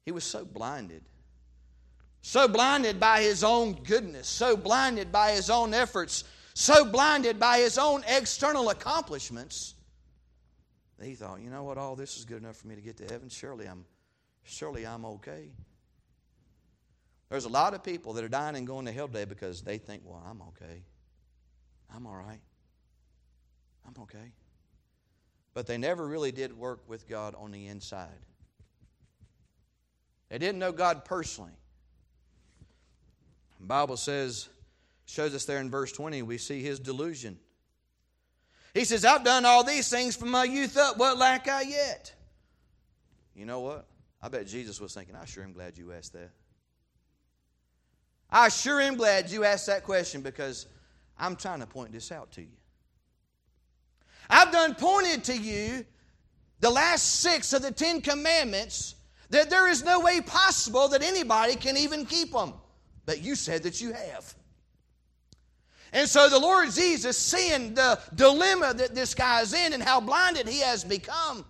[0.06, 1.04] He was so blinded.
[2.22, 7.58] So blinded by his own goodness, so blinded by his own efforts, so blinded by
[7.58, 9.74] his own external accomplishments
[11.04, 13.06] he thought, you know what, all this is good enough for me to get to
[13.06, 13.30] heaven.
[13.30, 13.86] Surely I'm,
[14.44, 15.52] surely I'm okay.
[17.30, 19.78] There's a lot of people that are dying and going to hell today because they
[19.78, 20.84] think, well, I'm okay.
[21.96, 22.42] I'm all right.
[23.88, 24.34] I'm okay.
[25.54, 28.10] But they never really did work with God on the inside.
[30.30, 31.52] They didn't know God personally.
[33.60, 34.50] The Bible says,
[35.06, 37.38] shows us there in verse 20, we see his delusion.
[38.74, 40.98] He says, I've done all these things from my youth up.
[40.98, 42.14] What lack I yet?
[43.36, 43.88] You know what?
[44.22, 46.32] I bet Jesus was thinking, I sure am glad you asked that.
[48.30, 50.68] I sure am glad you asked that question because
[51.18, 52.48] I'm trying to point this out to you.
[54.30, 55.86] I've done pointed to you
[56.62, 58.96] the last six of the Ten Commandments
[59.30, 62.54] that there is no way possible that anybody can even keep them.
[63.06, 64.36] But you said that you have.
[65.94, 70.00] And so the Lord Jesus, seeing the dilemma that this guy is in and how
[70.00, 71.46] blinded he has become,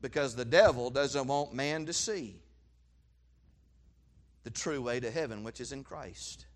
[0.00, 2.40] because the devil doesn't want man to see
[4.44, 6.46] the true way to heaven, which is in Christ.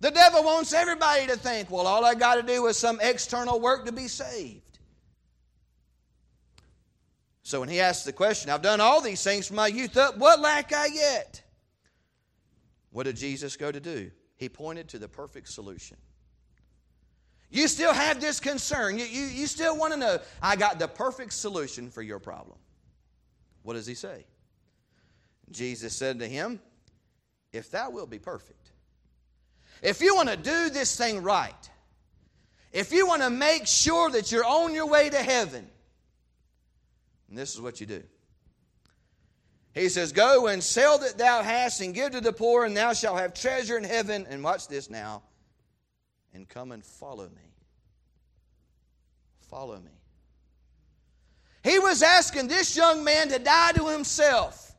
[0.00, 3.60] The devil wants everybody to think, well, all I got to do is some external
[3.60, 4.78] work to be saved.
[7.42, 10.16] So when he asks the question, I've done all these things from my youth up,
[10.16, 11.42] what lack I yet?
[12.92, 14.10] What did Jesus go to do?
[14.40, 15.98] He pointed to the perfect solution.
[17.50, 18.98] You still have this concern.
[18.98, 22.56] You, you, you still want to know, I got the perfect solution for your problem.
[23.64, 24.24] What does he say?
[25.50, 26.58] Jesus said to him,
[27.52, 28.70] If thou wilt be perfect,
[29.82, 31.70] if you want to do this thing right,
[32.72, 35.68] if you want to make sure that you're on your way to heaven,
[37.28, 38.02] and this is what you do
[39.74, 42.92] he says, Go and sell that thou hast and give to the poor, and thou
[42.92, 44.26] shalt have treasure in heaven.
[44.28, 45.22] And watch this now.
[46.34, 47.54] And come and follow me.
[49.48, 49.90] Follow me.
[51.62, 54.74] He was asking this young man to die to himself,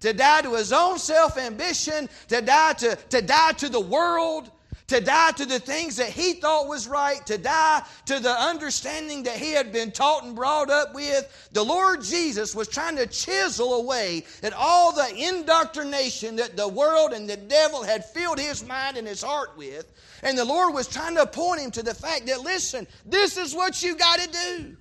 [0.00, 4.50] to die to his own self ambition, to die to, to die to the world,
[4.86, 9.22] to die to the things that he thought was right, to die to the understanding
[9.22, 11.48] that he had been taught and brought up with.
[11.52, 17.12] The Lord Jesus was trying to chisel away at all the indoctrination that the world
[17.12, 19.86] and the devil had filled his mind and his heart with.
[20.22, 23.54] And the Lord was trying to point him to the fact that, listen, this is
[23.54, 24.76] what you got to do.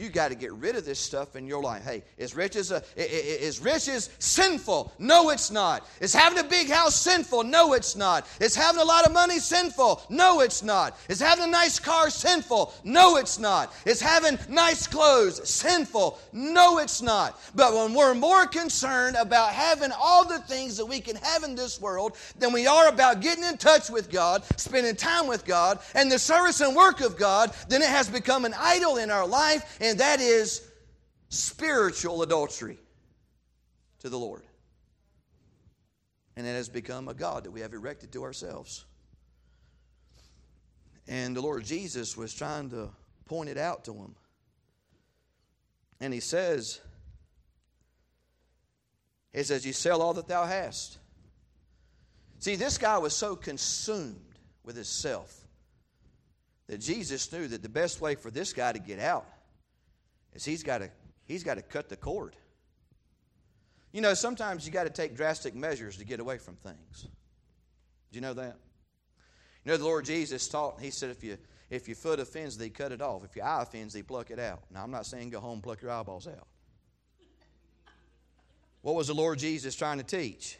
[0.00, 1.84] You got to get rid of this stuff in your life.
[1.84, 4.92] Hey, is riches, a, is riches sinful?
[4.98, 5.86] No, it's not.
[6.00, 7.44] Is having a big house sinful?
[7.44, 8.26] No, it's not.
[8.40, 10.02] Is having a lot of money sinful?
[10.08, 10.96] No, it's not.
[11.08, 12.72] Is having a nice car sinful?
[12.82, 13.74] No, it's not.
[13.84, 16.18] Is having nice clothes sinful?
[16.32, 17.38] No, it's not.
[17.54, 21.54] But when we're more concerned about having all the things that we can have in
[21.54, 25.78] this world than we are about getting in touch with God, spending time with God,
[25.94, 29.26] and the service and work of God, then it has become an idol in our
[29.26, 30.62] life and that is
[31.30, 32.78] spiritual adultery
[34.00, 34.42] to the Lord.
[36.36, 38.84] And it has become a God that we have erected to ourselves.
[41.08, 42.90] And the Lord Jesus was trying to
[43.26, 44.14] point it out to him.
[46.00, 46.80] And he says,
[49.32, 50.98] He says, You sell all that thou hast.
[52.38, 55.36] See, this guy was so consumed with himself
[56.68, 59.26] that Jesus knew that the best way for this guy to get out
[60.34, 60.90] is he's got to
[61.24, 62.36] he's got to cut the cord.
[63.92, 67.08] You know, sometimes you got to take drastic measures to get away from things.
[68.12, 68.56] Do you know that?
[69.64, 71.36] You know, the Lord Jesus taught, He said, if, you,
[71.70, 73.24] if your foot offends thee, cut it off.
[73.24, 74.62] If your eye offends thee, pluck it out.
[74.72, 76.46] Now, I'm not saying go home pluck your eyeballs out.
[78.82, 80.58] What was the Lord Jesus trying to teach?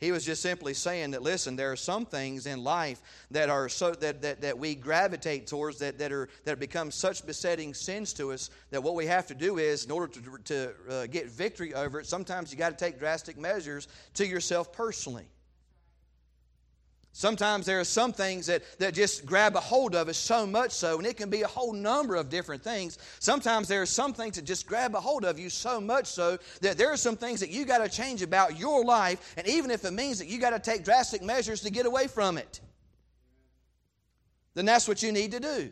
[0.00, 3.68] He was just simply saying that, listen, there are some things in life that are
[3.68, 8.14] so that, that, that we gravitate towards that, that are that become such besetting sins
[8.14, 11.28] to us that what we have to do is, in order to, to uh, get
[11.28, 15.26] victory over it, sometimes you got to take drastic measures to yourself personally.
[17.12, 20.70] Sometimes there are some things that, that just grab a hold of us so much
[20.70, 22.98] so, and it can be a whole number of different things.
[23.18, 26.38] Sometimes there are some things that just grab a hold of you so much so
[26.60, 29.72] that there are some things that you got to change about your life, and even
[29.72, 32.60] if it means that you got to take drastic measures to get away from it,
[34.54, 35.70] then that's what you need to do.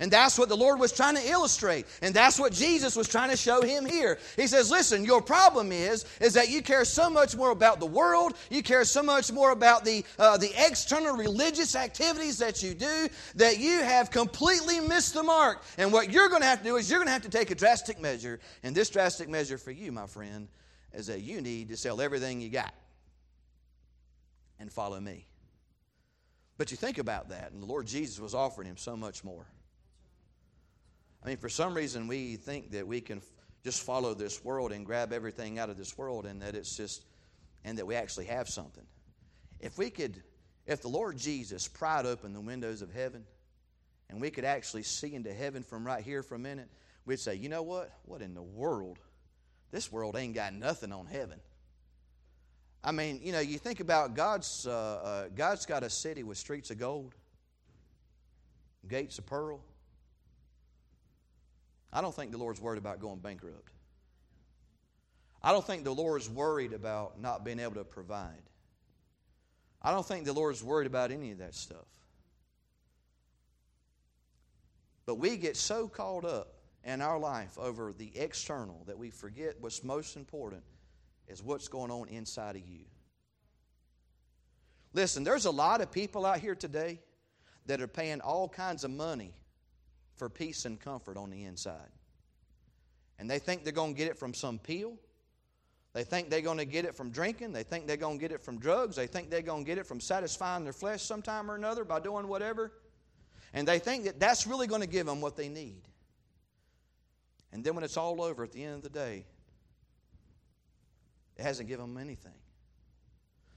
[0.00, 1.86] And that's what the Lord was trying to illustrate.
[2.02, 4.18] And that's what Jesus was trying to show him here.
[4.36, 7.86] He says, listen, your problem is, is that you care so much more about the
[7.86, 12.74] world, you care so much more about the, uh, the external religious activities that you
[12.74, 15.62] do, that you have completely missed the mark.
[15.78, 17.50] And what you're going to have to do is you're going to have to take
[17.50, 18.40] a drastic measure.
[18.62, 20.48] And this drastic measure for you, my friend,
[20.92, 22.74] is that you need to sell everything you got
[24.58, 25.26] and follow me.
[26.56, 29.44] But you think about that, and the Lord Jesus was offering him so much more.
[31.24, 33.22] I mean, for some reason, we think that we can
[33.62, 37.04] just follow this world and grab everything out of this world and that it's just,
[37.64, 38.84] and that we actually have something.
[39.58, 40.22] If we could,
[40.66, 43.24] if the Lord Jesus pried open the windows of heaven
[44.10, 46.68] and we could actually see into heaven from right here for a minute,
[47.06, 47.90] we'd say, you know what?
[48.04, 48.98] What in the world?
[49.70, 51.40] This world ain't got nothing on heaven.
[52.84, 56.36] I mean, you know, you think about God's, uh, uh, God's got a city with
[56.36, 57.14] streets of gold,
[58.86, 59.60] gates of pearl.
[61.94, 63.70] I don't think the Lord's worried about going bankrupt.
[65.40, 68.42] I don't think the Lord's worried about not being able to provide.
[69.80, 71.86] I don't think the Lord's worried about any of that stuff.
[75.06, 79.54] But we get so caught up in our life over the external that we forget
[79.60, 80.62] what's most important
[81.28, 82.86] is what's going on inside of you.
[84.94, 86.98] Listen, there's a lot of people out here today
[87.66, 89.34] that are paying all kinds of money
[90.16, 91.90] for peace and comfort on the inside.
[93.18, 94.94] And they think they're going to get it from some pill.
[95.92, 97.52] They think they're going to get it from drinking.
[97.52, 98.96] They think they're going to get it from drugs.
[98.96, 102.00] They think they're going to get it from satisfying their flesh sometime or another by
[102.00, 102.72] doing whatever.
[103.52, 105.82] And they think that that's really going to give them what they need.
[107.52, 109.24] And then when it's all over at the end of the day,
[111.36, 112.32] it hasn't given them anything.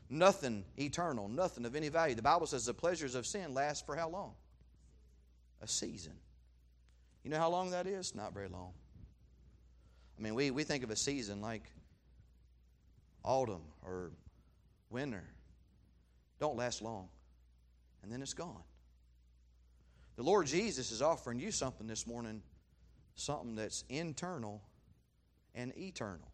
[0.09, 2.13] Nothing eternal, nothing of any value.
[2.13, 4.33] The Bible says the pleasures of sin last for how long?
[5.61, 6.13] A season.
[7.27, 8.15] You know how long that is?
[8.15, 8.71] Not very long.
[10.17, 11.61] I mean, we, we think of a season like
[13.21, 14.11] autumn or
[14.89, 15.25] winter.
[16.39, 17.09] Don't last long.
[18.01, 18.63] And then it's gone.
[20.15, 22.41] The Lord Jesus is offering you something this morning,
[23.15, 24.61] something that's internal
[25.53, 26.31] and eternal.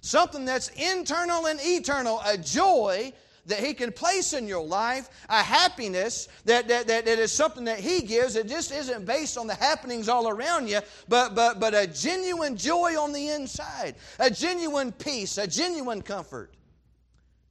[0.00, 3.12] Something that's internal and eternal, a joy
[3.46, 7.64] that He can place in your life, a happiness that, that, that, that is something
[7.64, 8.36] that He gives.
[8.36, 12.56] It just isn't based on the happenings all around you, but, but, but a genuine
[12.56, 16.52] joy on the inside, a genuine peace, a genuine comfort.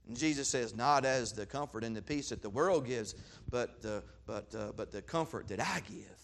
[0.07, 3.15] And Jesus says, not as the comfort and the peace that the world gives,
[3.49, 6.22] but the, but, uh, but the comfort that I give.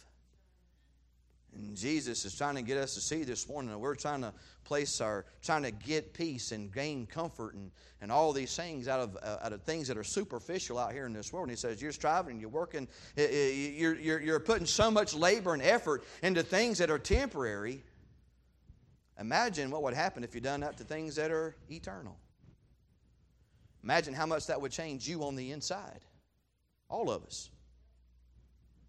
[1.56, 4.34] And Jesus is trying to get us to see this morning that we're trying to
[4.64, 7.72] place our, trying to get peace and gain comfort and,
[8.02, 11.06] and all these things out of, uh, out of things that are superficial out here
[11.06, 11.48] in this world.
[11.48, 12.88] And he says, You're striving, you're working,
[13.18, 17.84] you're, you're, you're putting so much labor and effort into things that are temporary.
[19.20, 22.16] Imagine what would happen if you done that to things that are eternal.
[23.84, 26.02] Imagine how much that would change you on the inside.
[26.90, 27.50] All of us.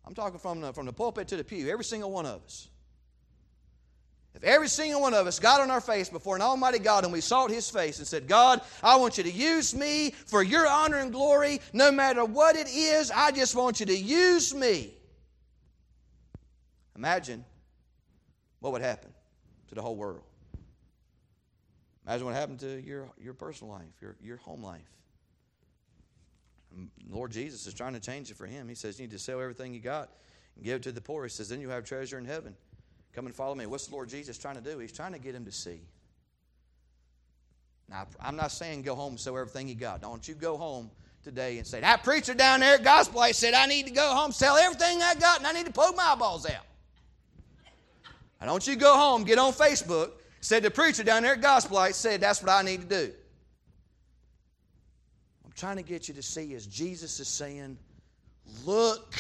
[0.05, 2.69] I'm talking from the, from the pulpit to the pew, every single one of us.
[4.35, 7.13] If every single one of us got on our face before an almighty God and
[7.13, 10.69] we sought his face and said, God, I want you to use me for your
[10.69, 14.95] honor and glory, no matter what it is, I just want you to use me.
[16.97, 17.45] Imagine
[18.61, 19.11] what would happen
[19.69, 20.23] to the whole world.
[22.07, 24.81] Imagine what happened to your, your personal life, your, your home life.
[27.09, 28.68] Lord Jesus is trying to change it for him.
[28.68, 30.11] He says, You need to sell everything you got
[30.57, 31.25] and give it to the poor.
[31.25, 32.55] He says, Then you have treasure in heaven.
[33.12, 33.66] Come and follow me.
[33.66, 34.79] What's the Lord Jesus trying to do?
[34.79, 35.81] He's trying to get him to see.
[37.89, 40.01] Now, I'm not saying go home and sell everything you got.
[40.01, 40.91] Don't you go home
[41.25, 44.14] today and say, That preacher down there at Gospel Light said, I need to go
[44.14, 46.64] home, sell everything I got, and I need to poke my eyeballs out.
[48.41, 51.77] Now, don't you go home, get on Facebook, said the preacher down there at Gospel
[51.77, 53.12] Light said, That's what I need to do
[55.61, 57.77] trying to get you to see is Jesus is saying,
[58.65, 59.15] Look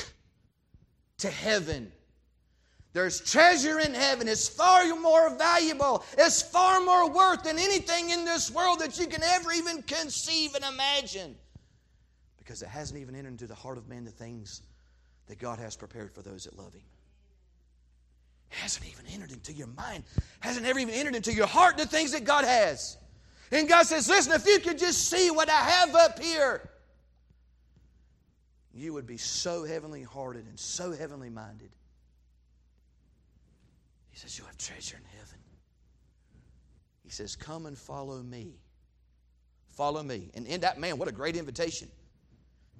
[1.18, 1.92] to heaven.
[2.92, 4.26] There's treasure in heaven.
[4.26, 6.02] It's far more valuable.
[6.18, 10.54] It's far more worth than anything in this world that you can ever even conceive
[10.54, 11.36] and imagine.
[12.38, 14.62] Because it hasn't even entered into the heart of man the things
[15.28, 16.82] that God has prepared for those that love Him.
[18.50, 20.02] It hasn't even entered into your mind,
[20.40, 22.96] hasn't ever even entered into your heart the things that God has.
[23.52, 26.68] And God says, Listen, if you could just see what I have up here,
[28.72, 31.70] you would be so heavenly hearted and so heavenly minded.
[34.10, 35.38] He says, You'll have treasure in heaven.
[37.02, 38.54] He says, Come and follow me.
[39.68, 40.30] Follow me.
[40.34, 41.88] And in that, man, what a great invitation.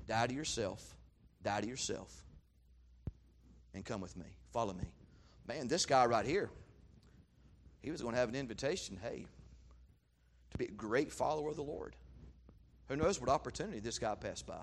[0.07, 0.97] Die to yourself.
[1.43, 2.25] Die to yourself.
[3.75, 4.27] And come with me.
[4.53, 4.85] Follow me.
[5.47, 6.51] Man, this guy right here,
[7.83, 8.99] he was going to have an invitation.
[9.03, 9.27] Hey,
[10.51, 11.97] to be a great follower of the Lord.
[12.89, 14.61] Who knows what opportunity this guy passed by?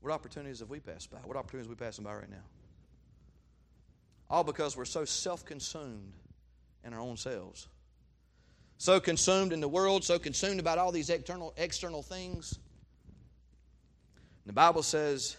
[0.00, 1.18] What opportunities have we passed by?
[1.18, 2.44] What opportunities are we passing by right now?
[4.28, 6.12] All because we're so self consumed
[6.84, 7.68] in our own selves.
[8.78, 12.58] So consumed in the world, so consumed about all these external, external things.
[14.46, 15.36] The Bible says,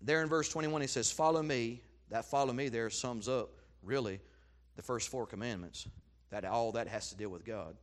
[0.00, 1.82] there in verse 21, he says, Follow me.
[2.10, 3.50] That follow me there sums up,
[3.82, 4.20] really,
[4.78, 5.88] the first four commandments.
[6.30, 7.76] That all that has to deal with God.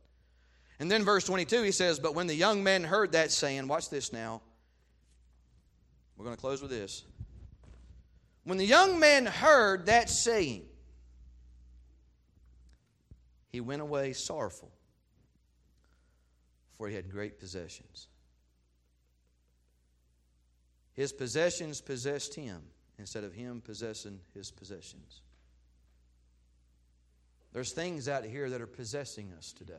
[0.80, 3.90] And then verse 22, he says, But when the young men heard that saying, watch
[3.90, 4.40] this now.
[6.16, 7.04] We're going to close with this.
[8.44, 10.64] When the young man heard that saying,
[13.50, 14.72] he went away sorrowful,
[16.78, 18.08] for he had great possessions.
[20.94, 22.62] His possessions possessed him
[22.98, 25.20] instead of him possessing his possessions.
[27.56, 29.72] There's things out here that are possessing us today.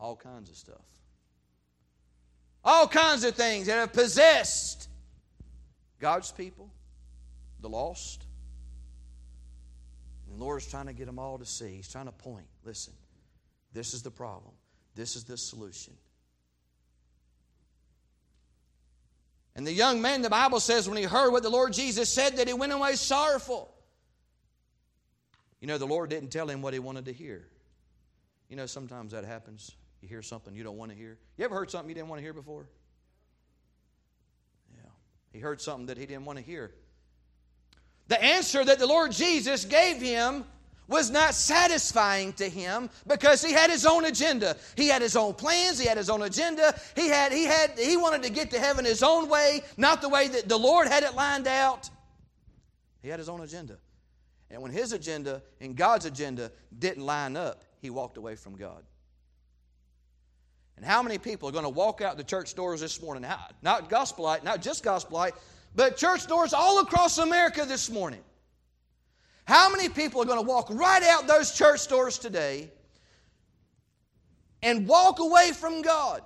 [0.00, 0.84] All kinds of stuff.
[2.64, 4.88] All kinds of things that have possessed
[6.00, 6.72] God's people,
[7.60, 8.26] the lost.
[10.26, 11.76] And the Lord is trying to get them all to see.
[11.76, 12.48] He's trying to point.
[12.64, 12.94] Listen,
[13.72, 14.54] this is the problem.
[14.96, 15.94] This is the solution.
[19.54, 22.38] And the young man, the Bible says, when he heard what the Lord Jesus said,
[22.38, 23.72] that he went away sorrowful.
[25.60, 27.46] You know, the Lord didn't tell him what he wanted to hear.
[28.48, 29.72] You know, sometimes that happens.
[30.00, 31.18] You hear something you don't want to hear.
[31.36, 32.66] You ever heard something you didn't want to hear before?
[34.74, 34.90] Yeah.
[35.32, 36.72] He heard something that he didn't want to hear.
[38.06, 40.44] The answer that the Lord Jesus gave him
[40.86, 44.56] was not satisfying to him because he had his own agenda.
[44.74, 46.78] He had his own plans, he had his own agenda.
[46.96, 50.08] He had he had he wanted to get to heaven his own way, not the
[50.08, 51.90] way that the Lord had it lined out.
[53.02, 53.76] He had his own agenda.
[54.50, 58.82] And when his agenda and God's agenda didn't line up, he walked away from God.
[60.76, 63.28] And how many people are going to walk out the church doors this morning?
[63.62, 65.34] Not Gospel Light, not just Gospel Light,
[65.74, 68.20] but church doors all across America this morning.
[69.44, 72.70] How many people are going to walk right out those church doors today
[74.62, 76.22] and walk away from God?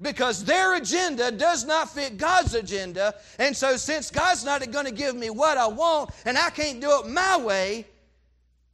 [0.00, 3.14] Because their agenda does not fit God's agenda.
[3.38, 6.80] And so, since God's not going to give me what I want and I can't
[6.80, 7.86] do it my way,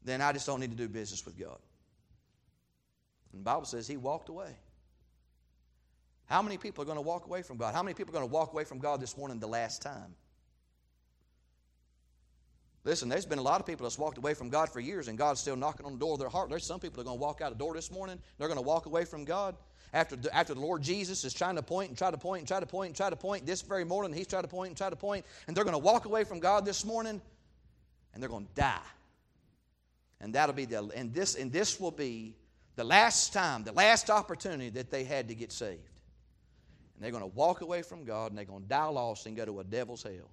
[0.02, 1.58] then I just don't need to do business with God.
[3.32, 4.56] And the Bible says he walked away.
[6.24, 7.74] How many people are going to walk away from God?
[7.74, 10.14] How many people are going to walk away from God this morning the last time?
[12.85, 15.18] Listen, there's been a lot of people that's walked away from God for years, and
[15.18, 16.49] God's still knocking on the door of their heart.
[16.49, 18.18] There's some people that are going to walk out the door this morning.
[18.39, 19.55] They're going to walk away from God
[19.93, 22.49] after the, after the Lord Jesus is trying to point and try to point and
[22.49, 23.45] try to point and try to point.
[23.45, 25.78] This very morning, He's trying to point and try to point, and they're going to
[25.78, 27.20] walk away from God this morning,
[28.14, 28.78] and they're going to die.
[30.22, 32.35] And that'll be the and this and this will be
[32.76, 35.81] the last time, the last opportunity that they had to get saved.
[36.95, 39.37] And they're going to walk away from God, and they're going to die lost and
[39.37, 40.31] go to a devil's hell.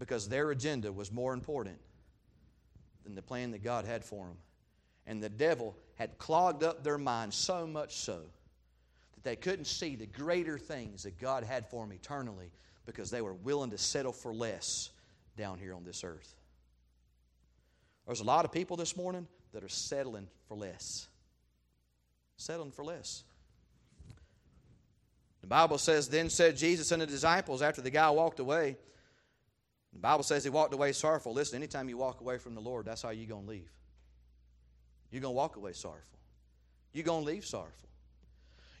[0.00, 1.78] Because their agenda was more important
[3.04, 4.36] than the plan that God had for them.
[5.06, 8.22] And the devil had clogged up their minds so much so
[9.14, 12.50] that they couldn't see the greater things that God had for them eternally
[12.86, 14.90] because they were willing to settle for less
[15.36, 16.34] down here on this earth.
[18.06, 21.08] There's a lot of people this morning that are settling for less.
[22.38, 23.22] Settling for less.
[25.42, 28.76] The Bible says, Then said Jesus and the disciples after the guy walked away,
[29.92, 31.32] the Bible says he walked away sorrowful.
[31.32, 33.70] Listen, anytime you walk away from the Lord, that's how you're going to leave.
[35.10, 36.18] You're going to walk away sorrowful.
[36.92, 37.88] You're going to leave sorrowful.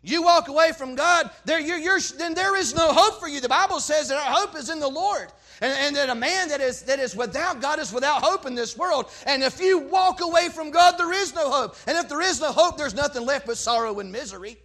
[0.02, 3.40] You walk away from God, there, you're, you're, then there is no hope for you.
[3.40, 5.30] The Bible says that our hope is in the Lord.
[5.60, 8.54] And, and, that a man that is, that is without God is without hope in
[8.54, 9.10] this world.
[9.26, 11.76] And if you walk away from God, there is no hope.
[11.86, 14.56] And if there is no hope, there's nothing left but sorrow and misery.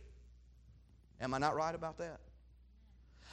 [1.20, 2.20] Am I not right about that?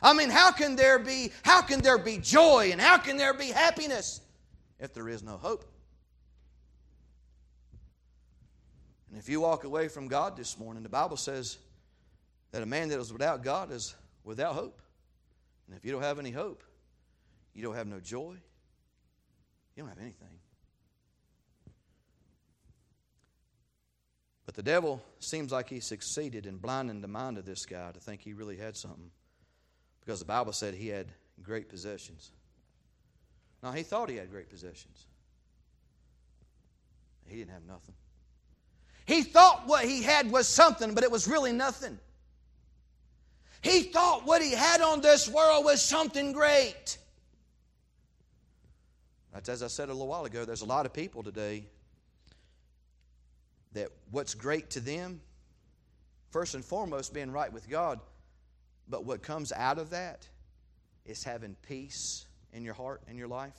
[0.02, 3.32] I mean, how can there be, how can there be joy and how can there
[3.32, 4.20] be happiness
[4.80, 5.64] if there is no hope?
[9.10, 11.58] And if you walk away from God this morning, the Bible says
[12.50, 13.94] that a man that is without God is
[14.24, 14.82] without hope.
[15.68, 16.64] And if you don't have any hope,
[17.54, 18.36] you don't have no joy,
[19.76, 20.28] you don't have anything.
[24.46, 28.00] But the devil seems like he succeeded in blinding the mind of this guy to
[28.00, 29.10] think he really had something
[30.04, 31.06] because the Bible said he had
[31.42, 32.30] great possessions.
[33.62, 35.06] Now, he thought he had great possessions.
[37.26, 37.94] He didn't have nothing.
[39.06, 41.98] He thought what he had was something, but it was really nothing.
[43.62, 46.98] He thought what he had on this world was something great.
[49.32, 51.64] That's as I said a little while ago, there's a lot of people today
[53.72, 55.20] that what's great to them,
[56.30, 58.00] first and foremost, being right with God,
[58.92, 60.28] but what comes out of that
[61.06, 63.56] is having peace in your heart and your life.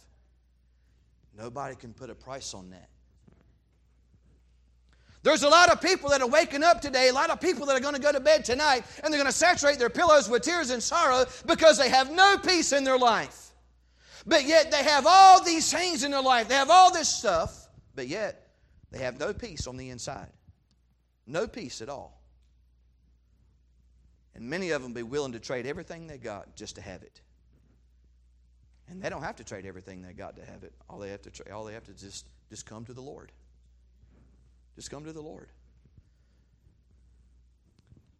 [1.35, 2.87] Nobody can put a price on that.
[5.23, 7.75] There's a lot of people that are waking up today, a lot of people that
[7.75, 10.43] are going to go to bed tonight, and they're going to saturate their pillows with
[10.43, 13.53] tears and sorrow because they have no peace in their life.
[14.27, 17.69] But yet they have all these things in their life, they have all this stuff,
[17.95, 18.49] but yet
[18.91, 20.29] they have no peace on the inside.
[21.25, 22.22] No peace at all.
[24.35, 27.21] And many of them be willing to trade everything they got just to have it.
[28.89, 30.73] And they don't have to trade everything they got to have it.
[30.89, 33.31] All they have to all they have to just just come to the Lord.
[34.75, 35.49] Just come to the Lord.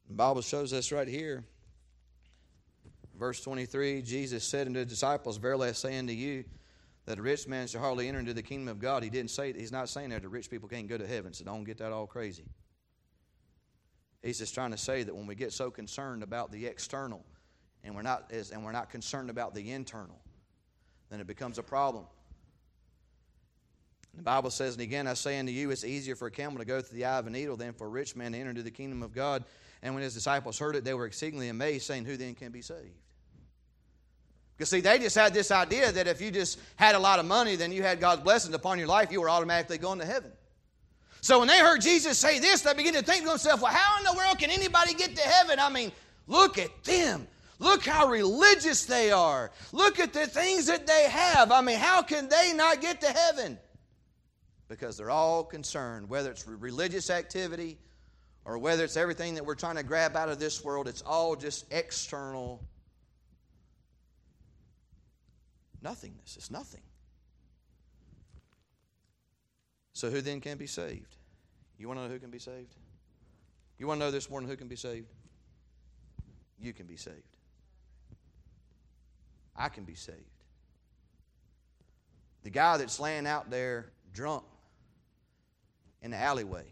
[0.07, 1.43] The Bible shows us right here.
[3.18, 6.45] Verse 23 Jesus said unto the disciples, Verily I say unto you,
[7.05, 9.03] that a rich man shall hardly enter into the kingdom of God.
[9.03, 11.43] He didn't say, he's not saying that the rich people can't go to heaven, so
[11.43, 12.45] don't get that all crazy.
[14.24, 17.24] He's just trying to say that when we get so concerned about the external
[17.84, 20.17] and we're not, and we're not concerned about the internal,
[21.09, 22.05] then it becomes a problem.
[24.15, 26.65] The Bible says, and again I say unto you, it's easier for a camel to
[26.65, 28.63] go through the eye of a needle than for a rich man to enter into
[28.63, 29.43] the kingdom of God.
[29.82, 32.61] And when his disciples heard it, they were exceedingly amazed, saying, Who then can be
[32.61, 32.93] saved?
[34.55, 37.26] Because, see, they just had this idea that if you just had a lot of
[37.26, 40.32] money, then you had God's blessings upon your life, you were automatically going to heaven.
[41.24, 43.97] So when they heard Jesus say this, they began to think to themselves, well, how
[43.97, 45.57] in the world can anybody get to heaven?
[45.57, 45.91] I mean,
[46.28, 47.28] look at them.
[47.59, 49.51] Look how religious they are.
[49.71, 51.51] Look at the things that they have.
[51.51, 53.57] I mean, how can they not get to heaven?
[54.74, 57.78] because they're all concerned, whether it's religious activity
[58.43, 61.36] or whether it's everything that we're trying to grab out of this world, it's all
[61.36, 62.59] just external
[65.82, 66.38] nothingness.
[66.38, 66.82] It's nothing.
[69.94, 71.16] So, who then can be saved?
[71.78, 72.76] You want to know who can be saved?
[73.78, 75.08] You want to know this morning who can be saved?
[76.60, 77.18] You can be saved.
[79.56, 80.20] I can be saved.
[82.44, 84.44] The guy that's laying out there drunk
[86.02, 86.66] in the alleyway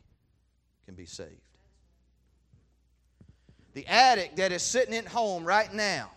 [0.86, 1.30] can be saved.
[3.74, 6.12] The addict that is sitting at home right now,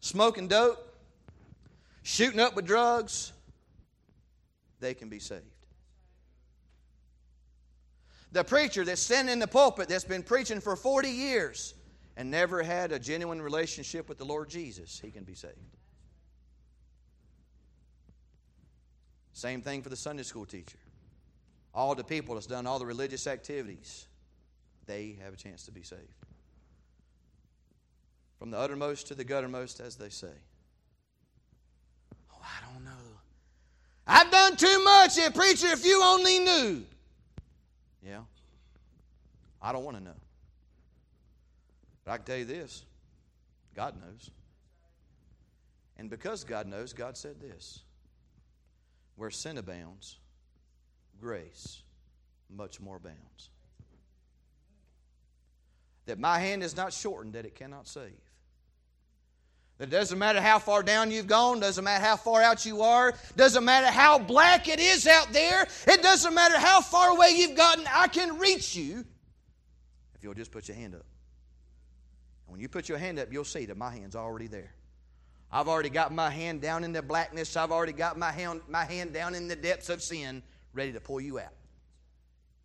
[0.00, 0.96] smoking dope,
[2.02, 3.32] shooting up with drugs,
[4.80, 5.55] they can be saved.
[8.36, 11.72] The preacher that's sitting in the pulpit that's been preaching for 40 years
[12.18, 15.54] and never had a genuine relationship with the Lord Jesus, he can be saved.
[19.32, 20.76] Same thing for the Sunday school teacher
[21.72, 24.06] all the people that's done all the religious activities,
[24.84, 26.02] they have a chance to be saved.
[28.38, 30.34] From the uttermost to the guttermost, as they say.
[32.34, 32.90] Oh, I don't know.
[34.06, 35.16] I've done too much.
[35.16, 36.84] Yeah, preacher, if you only knew.
[38.06, 38.20] Yeah.
[39.60, 40.16] I don't want to know.
[42.04, 42.84] But I can tell you this
[43.74, 44.30] God knows.
[45.98, 47.82] And because God knows, God said this
[49.16, 50.18] where sin abounds,
[51.20, 51.82] grace
[52.54, 53.50] much more abounds.
[56.04, 58.12] That my hand is not shortened that it cannot save.
[59.78, 63.12] That doesn't matter how far down you've gone, doesn't matter how far out you are,
[63.36, 67.56] doesn't matter how black it is out there, it doesn't matter how far away you've
[67.56, 69.04] gotten, I can reach you
[70.14, 71.04] if you'll just put your hand up.
[72.46, 74.72] And when you put your hand up, you'll see that my hand's already there.
[75.52, 78.84] I've already got my hand down in the blackness, I've already got my hand, my
[78.84, 81.52] hand down in the depths of sin ready to pull you out.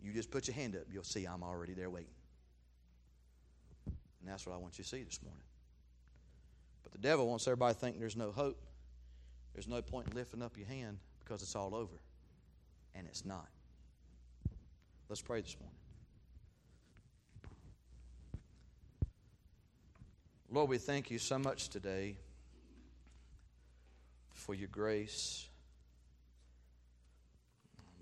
[0.02, 2.08] You just put your hand up, you'll see I'm already there waiting.
[3.86, 5.42] And that's what I want you to see this morning.
[6.92, 8.62] But the devil wants everybody to think there's no hope.
[9.54, 12.00] There's no point in lifting up your hand because it's all over.
[12.94, 13.48] And it's not.
[15.08, 15.76] Let's pray this morning.
[20.50, 22.16] Lord, we thank you so much today
[24.34, 25.48] for your grace.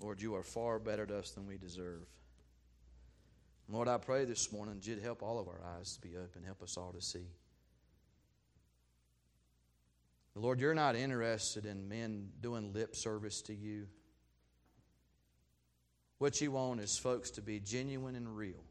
[0.01, 2.07] Lord, you are far better to us than we deserve.
[3.69, 6.43] Lord, I pray this morning that you'd help all of our eyes to be open,
[6.43, 7.27] help us all to see.
[10.35, 13.87] Lord, you're not interested in men doing lip service to you.
[16.19, 18.63] What you want is folks to be genuine and real,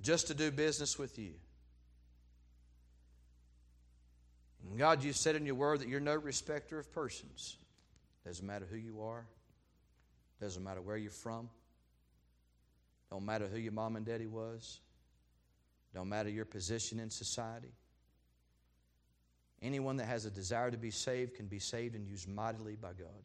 [0.00, 1.34] just to do business with you.
[4.68, 7.56] And God, you said in your word that you're no respecter of persons.
[8.24, 9.26] Doesn't matter who you are,
[10.40, 11.50] doesn't matter where you're from,
[13.10, 14.80] don't matter who your mom and daddy was,
[15.94, 17.72] don't matter your position in society.
[19.62, 22.88] Anyone that has a desire to be saved can be saved and used mightily by
[22.88, 23.22] God.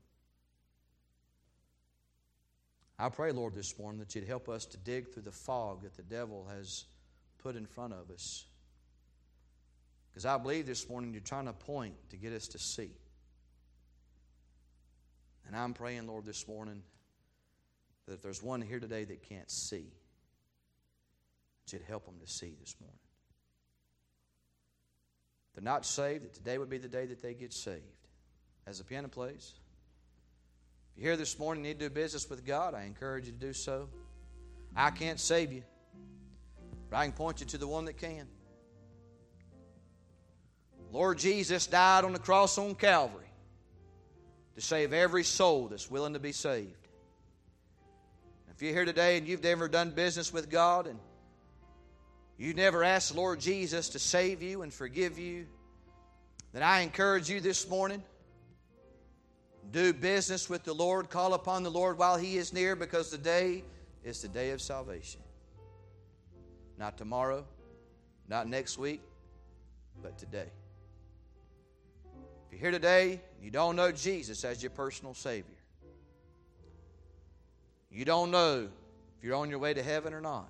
[2.99, 5.95] I pray, Lord, this morning that you'd help us to dig through the fog that
[5.95, 6.85] the devil has
[7.39, 8.45] put in front of us.
[10.09, 12.91] Because I believe this morning you're trying to point to get us to see.
[15.45, 16.81] And I'm praying, Lord, this morning
[18.05, 19.91] that if there's one here today that can't see,
[21.65, 22.97] that you'd help them to see this morning.
[25.57, 27.81] They're not saved, that today would be the day that they get saved.
[28.67, 29.53] As the piano plays,
[30.91, 33.31] if you're here this morning and need to do business with God, I encourage you
[33.31, 33.89] to do so.
[34.75, 35.63] I can't save you,
[36.91, 38.27] but I can point you to the one that can.
[40.91, 43.25] Lord Jesus died on the cross on Calvary
[44.53, 46.87] to save every soul that's willing to be saved.
[48.53, 50.99] If you're here today and you've never done business with God and
[52.37, 55.47] you've never asked the Lord Jesus to save you and forgive you,
[56.53, 58.03] then I encourage you this morning
[59.71, 63.63] do business with the Lord, call upon the Lord while He is near because today
[64.03, 65.21] is the day of salvation.
[66.77, 67.45] Not tomorrow,
[68.29, 69.01] not next week,
[70.01, 70.49] but today.
[72.45, 75.51] If you're here today and you don't know Jesus as your personal Savior,
[77.91, 78.69] you don't know
[79.17, 80.49] if you're on your way to heaven or not.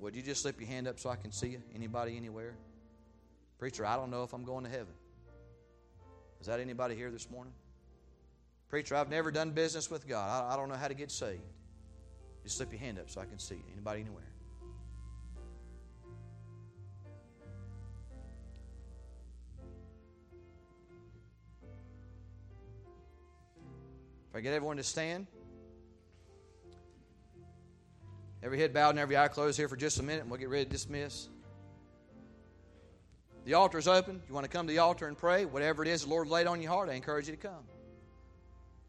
[0.00, 1.62] Would you just slip your hand up so I can see you?
[1.74, 2.54] Anybody, anywhere?
[3.58, 4.94] Preacher, I don't know if I'm going to heaven.
[6.40, 7.52] Is that anybody here this morning?
[8.68, 10.52] Preacher, I've never done business with God.
[10.52, 11.42] I, don't know how to get saved.
[12.44, 13.64] Just slip your hand up so I can see you.
[13.72, 14.22] Anybody, anywhere?
[24.30, 25.26] If I get everyone to stand,
[28.42, 30.48] every head bowed and every eye closed here for just a minute, and we'll get
[30.48, 31.28] ready to dismiss.
[33.44, 34.20] The altar is open.
[34.28, 36.46] You want to come to the altar and pray, whatever it is the Lord laid
[36.46, 37.64] on your heart, I encourage you to come.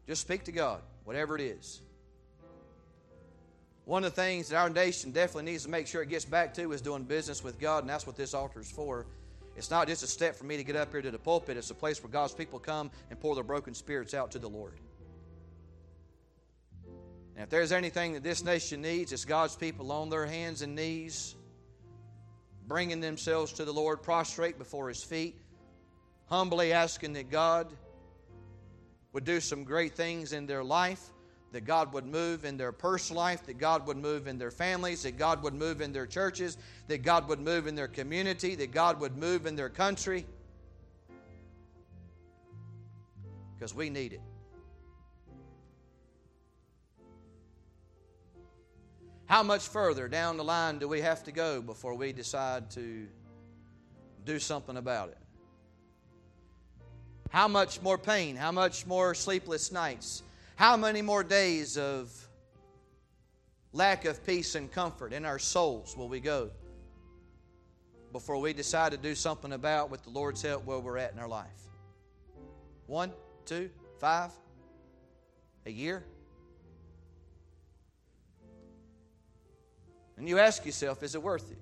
[0.06, 1.80] Just speak to God, whatever it is.
[3.86, 6.52] One of the things that our nation definitely needs to make sure it gets back
[6.54, 9.06] to is doing business with God, and that's what this altar is for.
[9.56, 11.70] It's not just a step for me to get up here to the pulpit, it's
[11.70, 14.74] a place where God's people come and pour their broken spirits out to the Lord.
[17.40, 20.74] And if there's anything that this nation needs, it's God's people on their hands and
[20.74, 21.34] knees,
[22.68, 25.40] bringing themselves to the Lord, prostrate before His feet,
[26.26, 27.72] humbly asking that God
[29.14, 31.02] would do some great things in their life,
[31.52, 35.04] that God would move in their personal life, that God would move in their families,
[35.04, 38.70] that God would move in their churches, that God would move in their community, that
[38.70, 40.26] God would move in their country.
[43.56, 44.20] Because we need it.
[49.30, 53.06] How much further down the line do we have to go before we decide to
[54.24, 55.18] do something about it?
[57.30, 58.34] How much more pain?
[58.34, 60.24] How much more sleepless nights?
[60.56, 62.12] How many more days of
[63.72, 66.50] lack of peace and comfort in our souls will we go
[68.10, 71.20] before we decide to do something about, with the Lord's help, where we're at in
[71.20, 71.68] our life?
[72.88, 73.12] One,
[73.44, 73.70] two,
[74.00, 74.32] five,
[75.66, 76.02] a year?
[80.20, 81.56] And you ask yourself, is it worth it?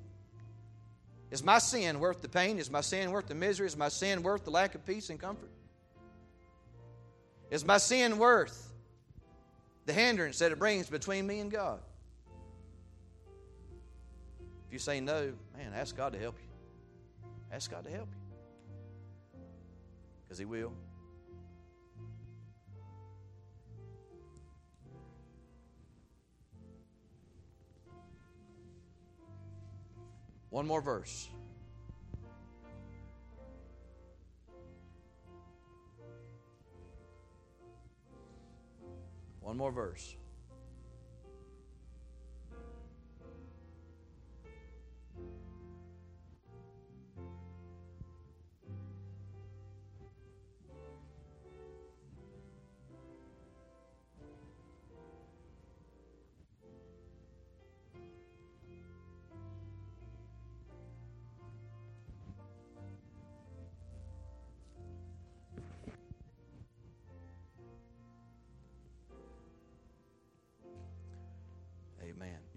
[1.30, 2.58] Is my sin worth the pain?
[2.58, 3.68] Is my sin worth the misery?
[3.68, 5.48] Is my sin worth the lack of peace and comfort?
[7.52, 8.72] Is my sin worth
[9.86, 11.78] the hindrance that it brings between me and God?
[14.66, 17.30] If you say no, man, ask God to help you.
[17.52, 19.40] Ask God to help you.
[20.24, 20.72] Because He will.
[30.50, 31.28] One more verse.
[39.40, 40.16] One more verse.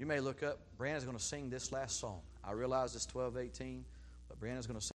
[0.02, 0.58] You may look up.
[0.80, 2.22] Brandon's going to sing this last song.
[2.44, 3.86] I realize it's 1218,
[4.28, 4.91] but Brandon's going to sing.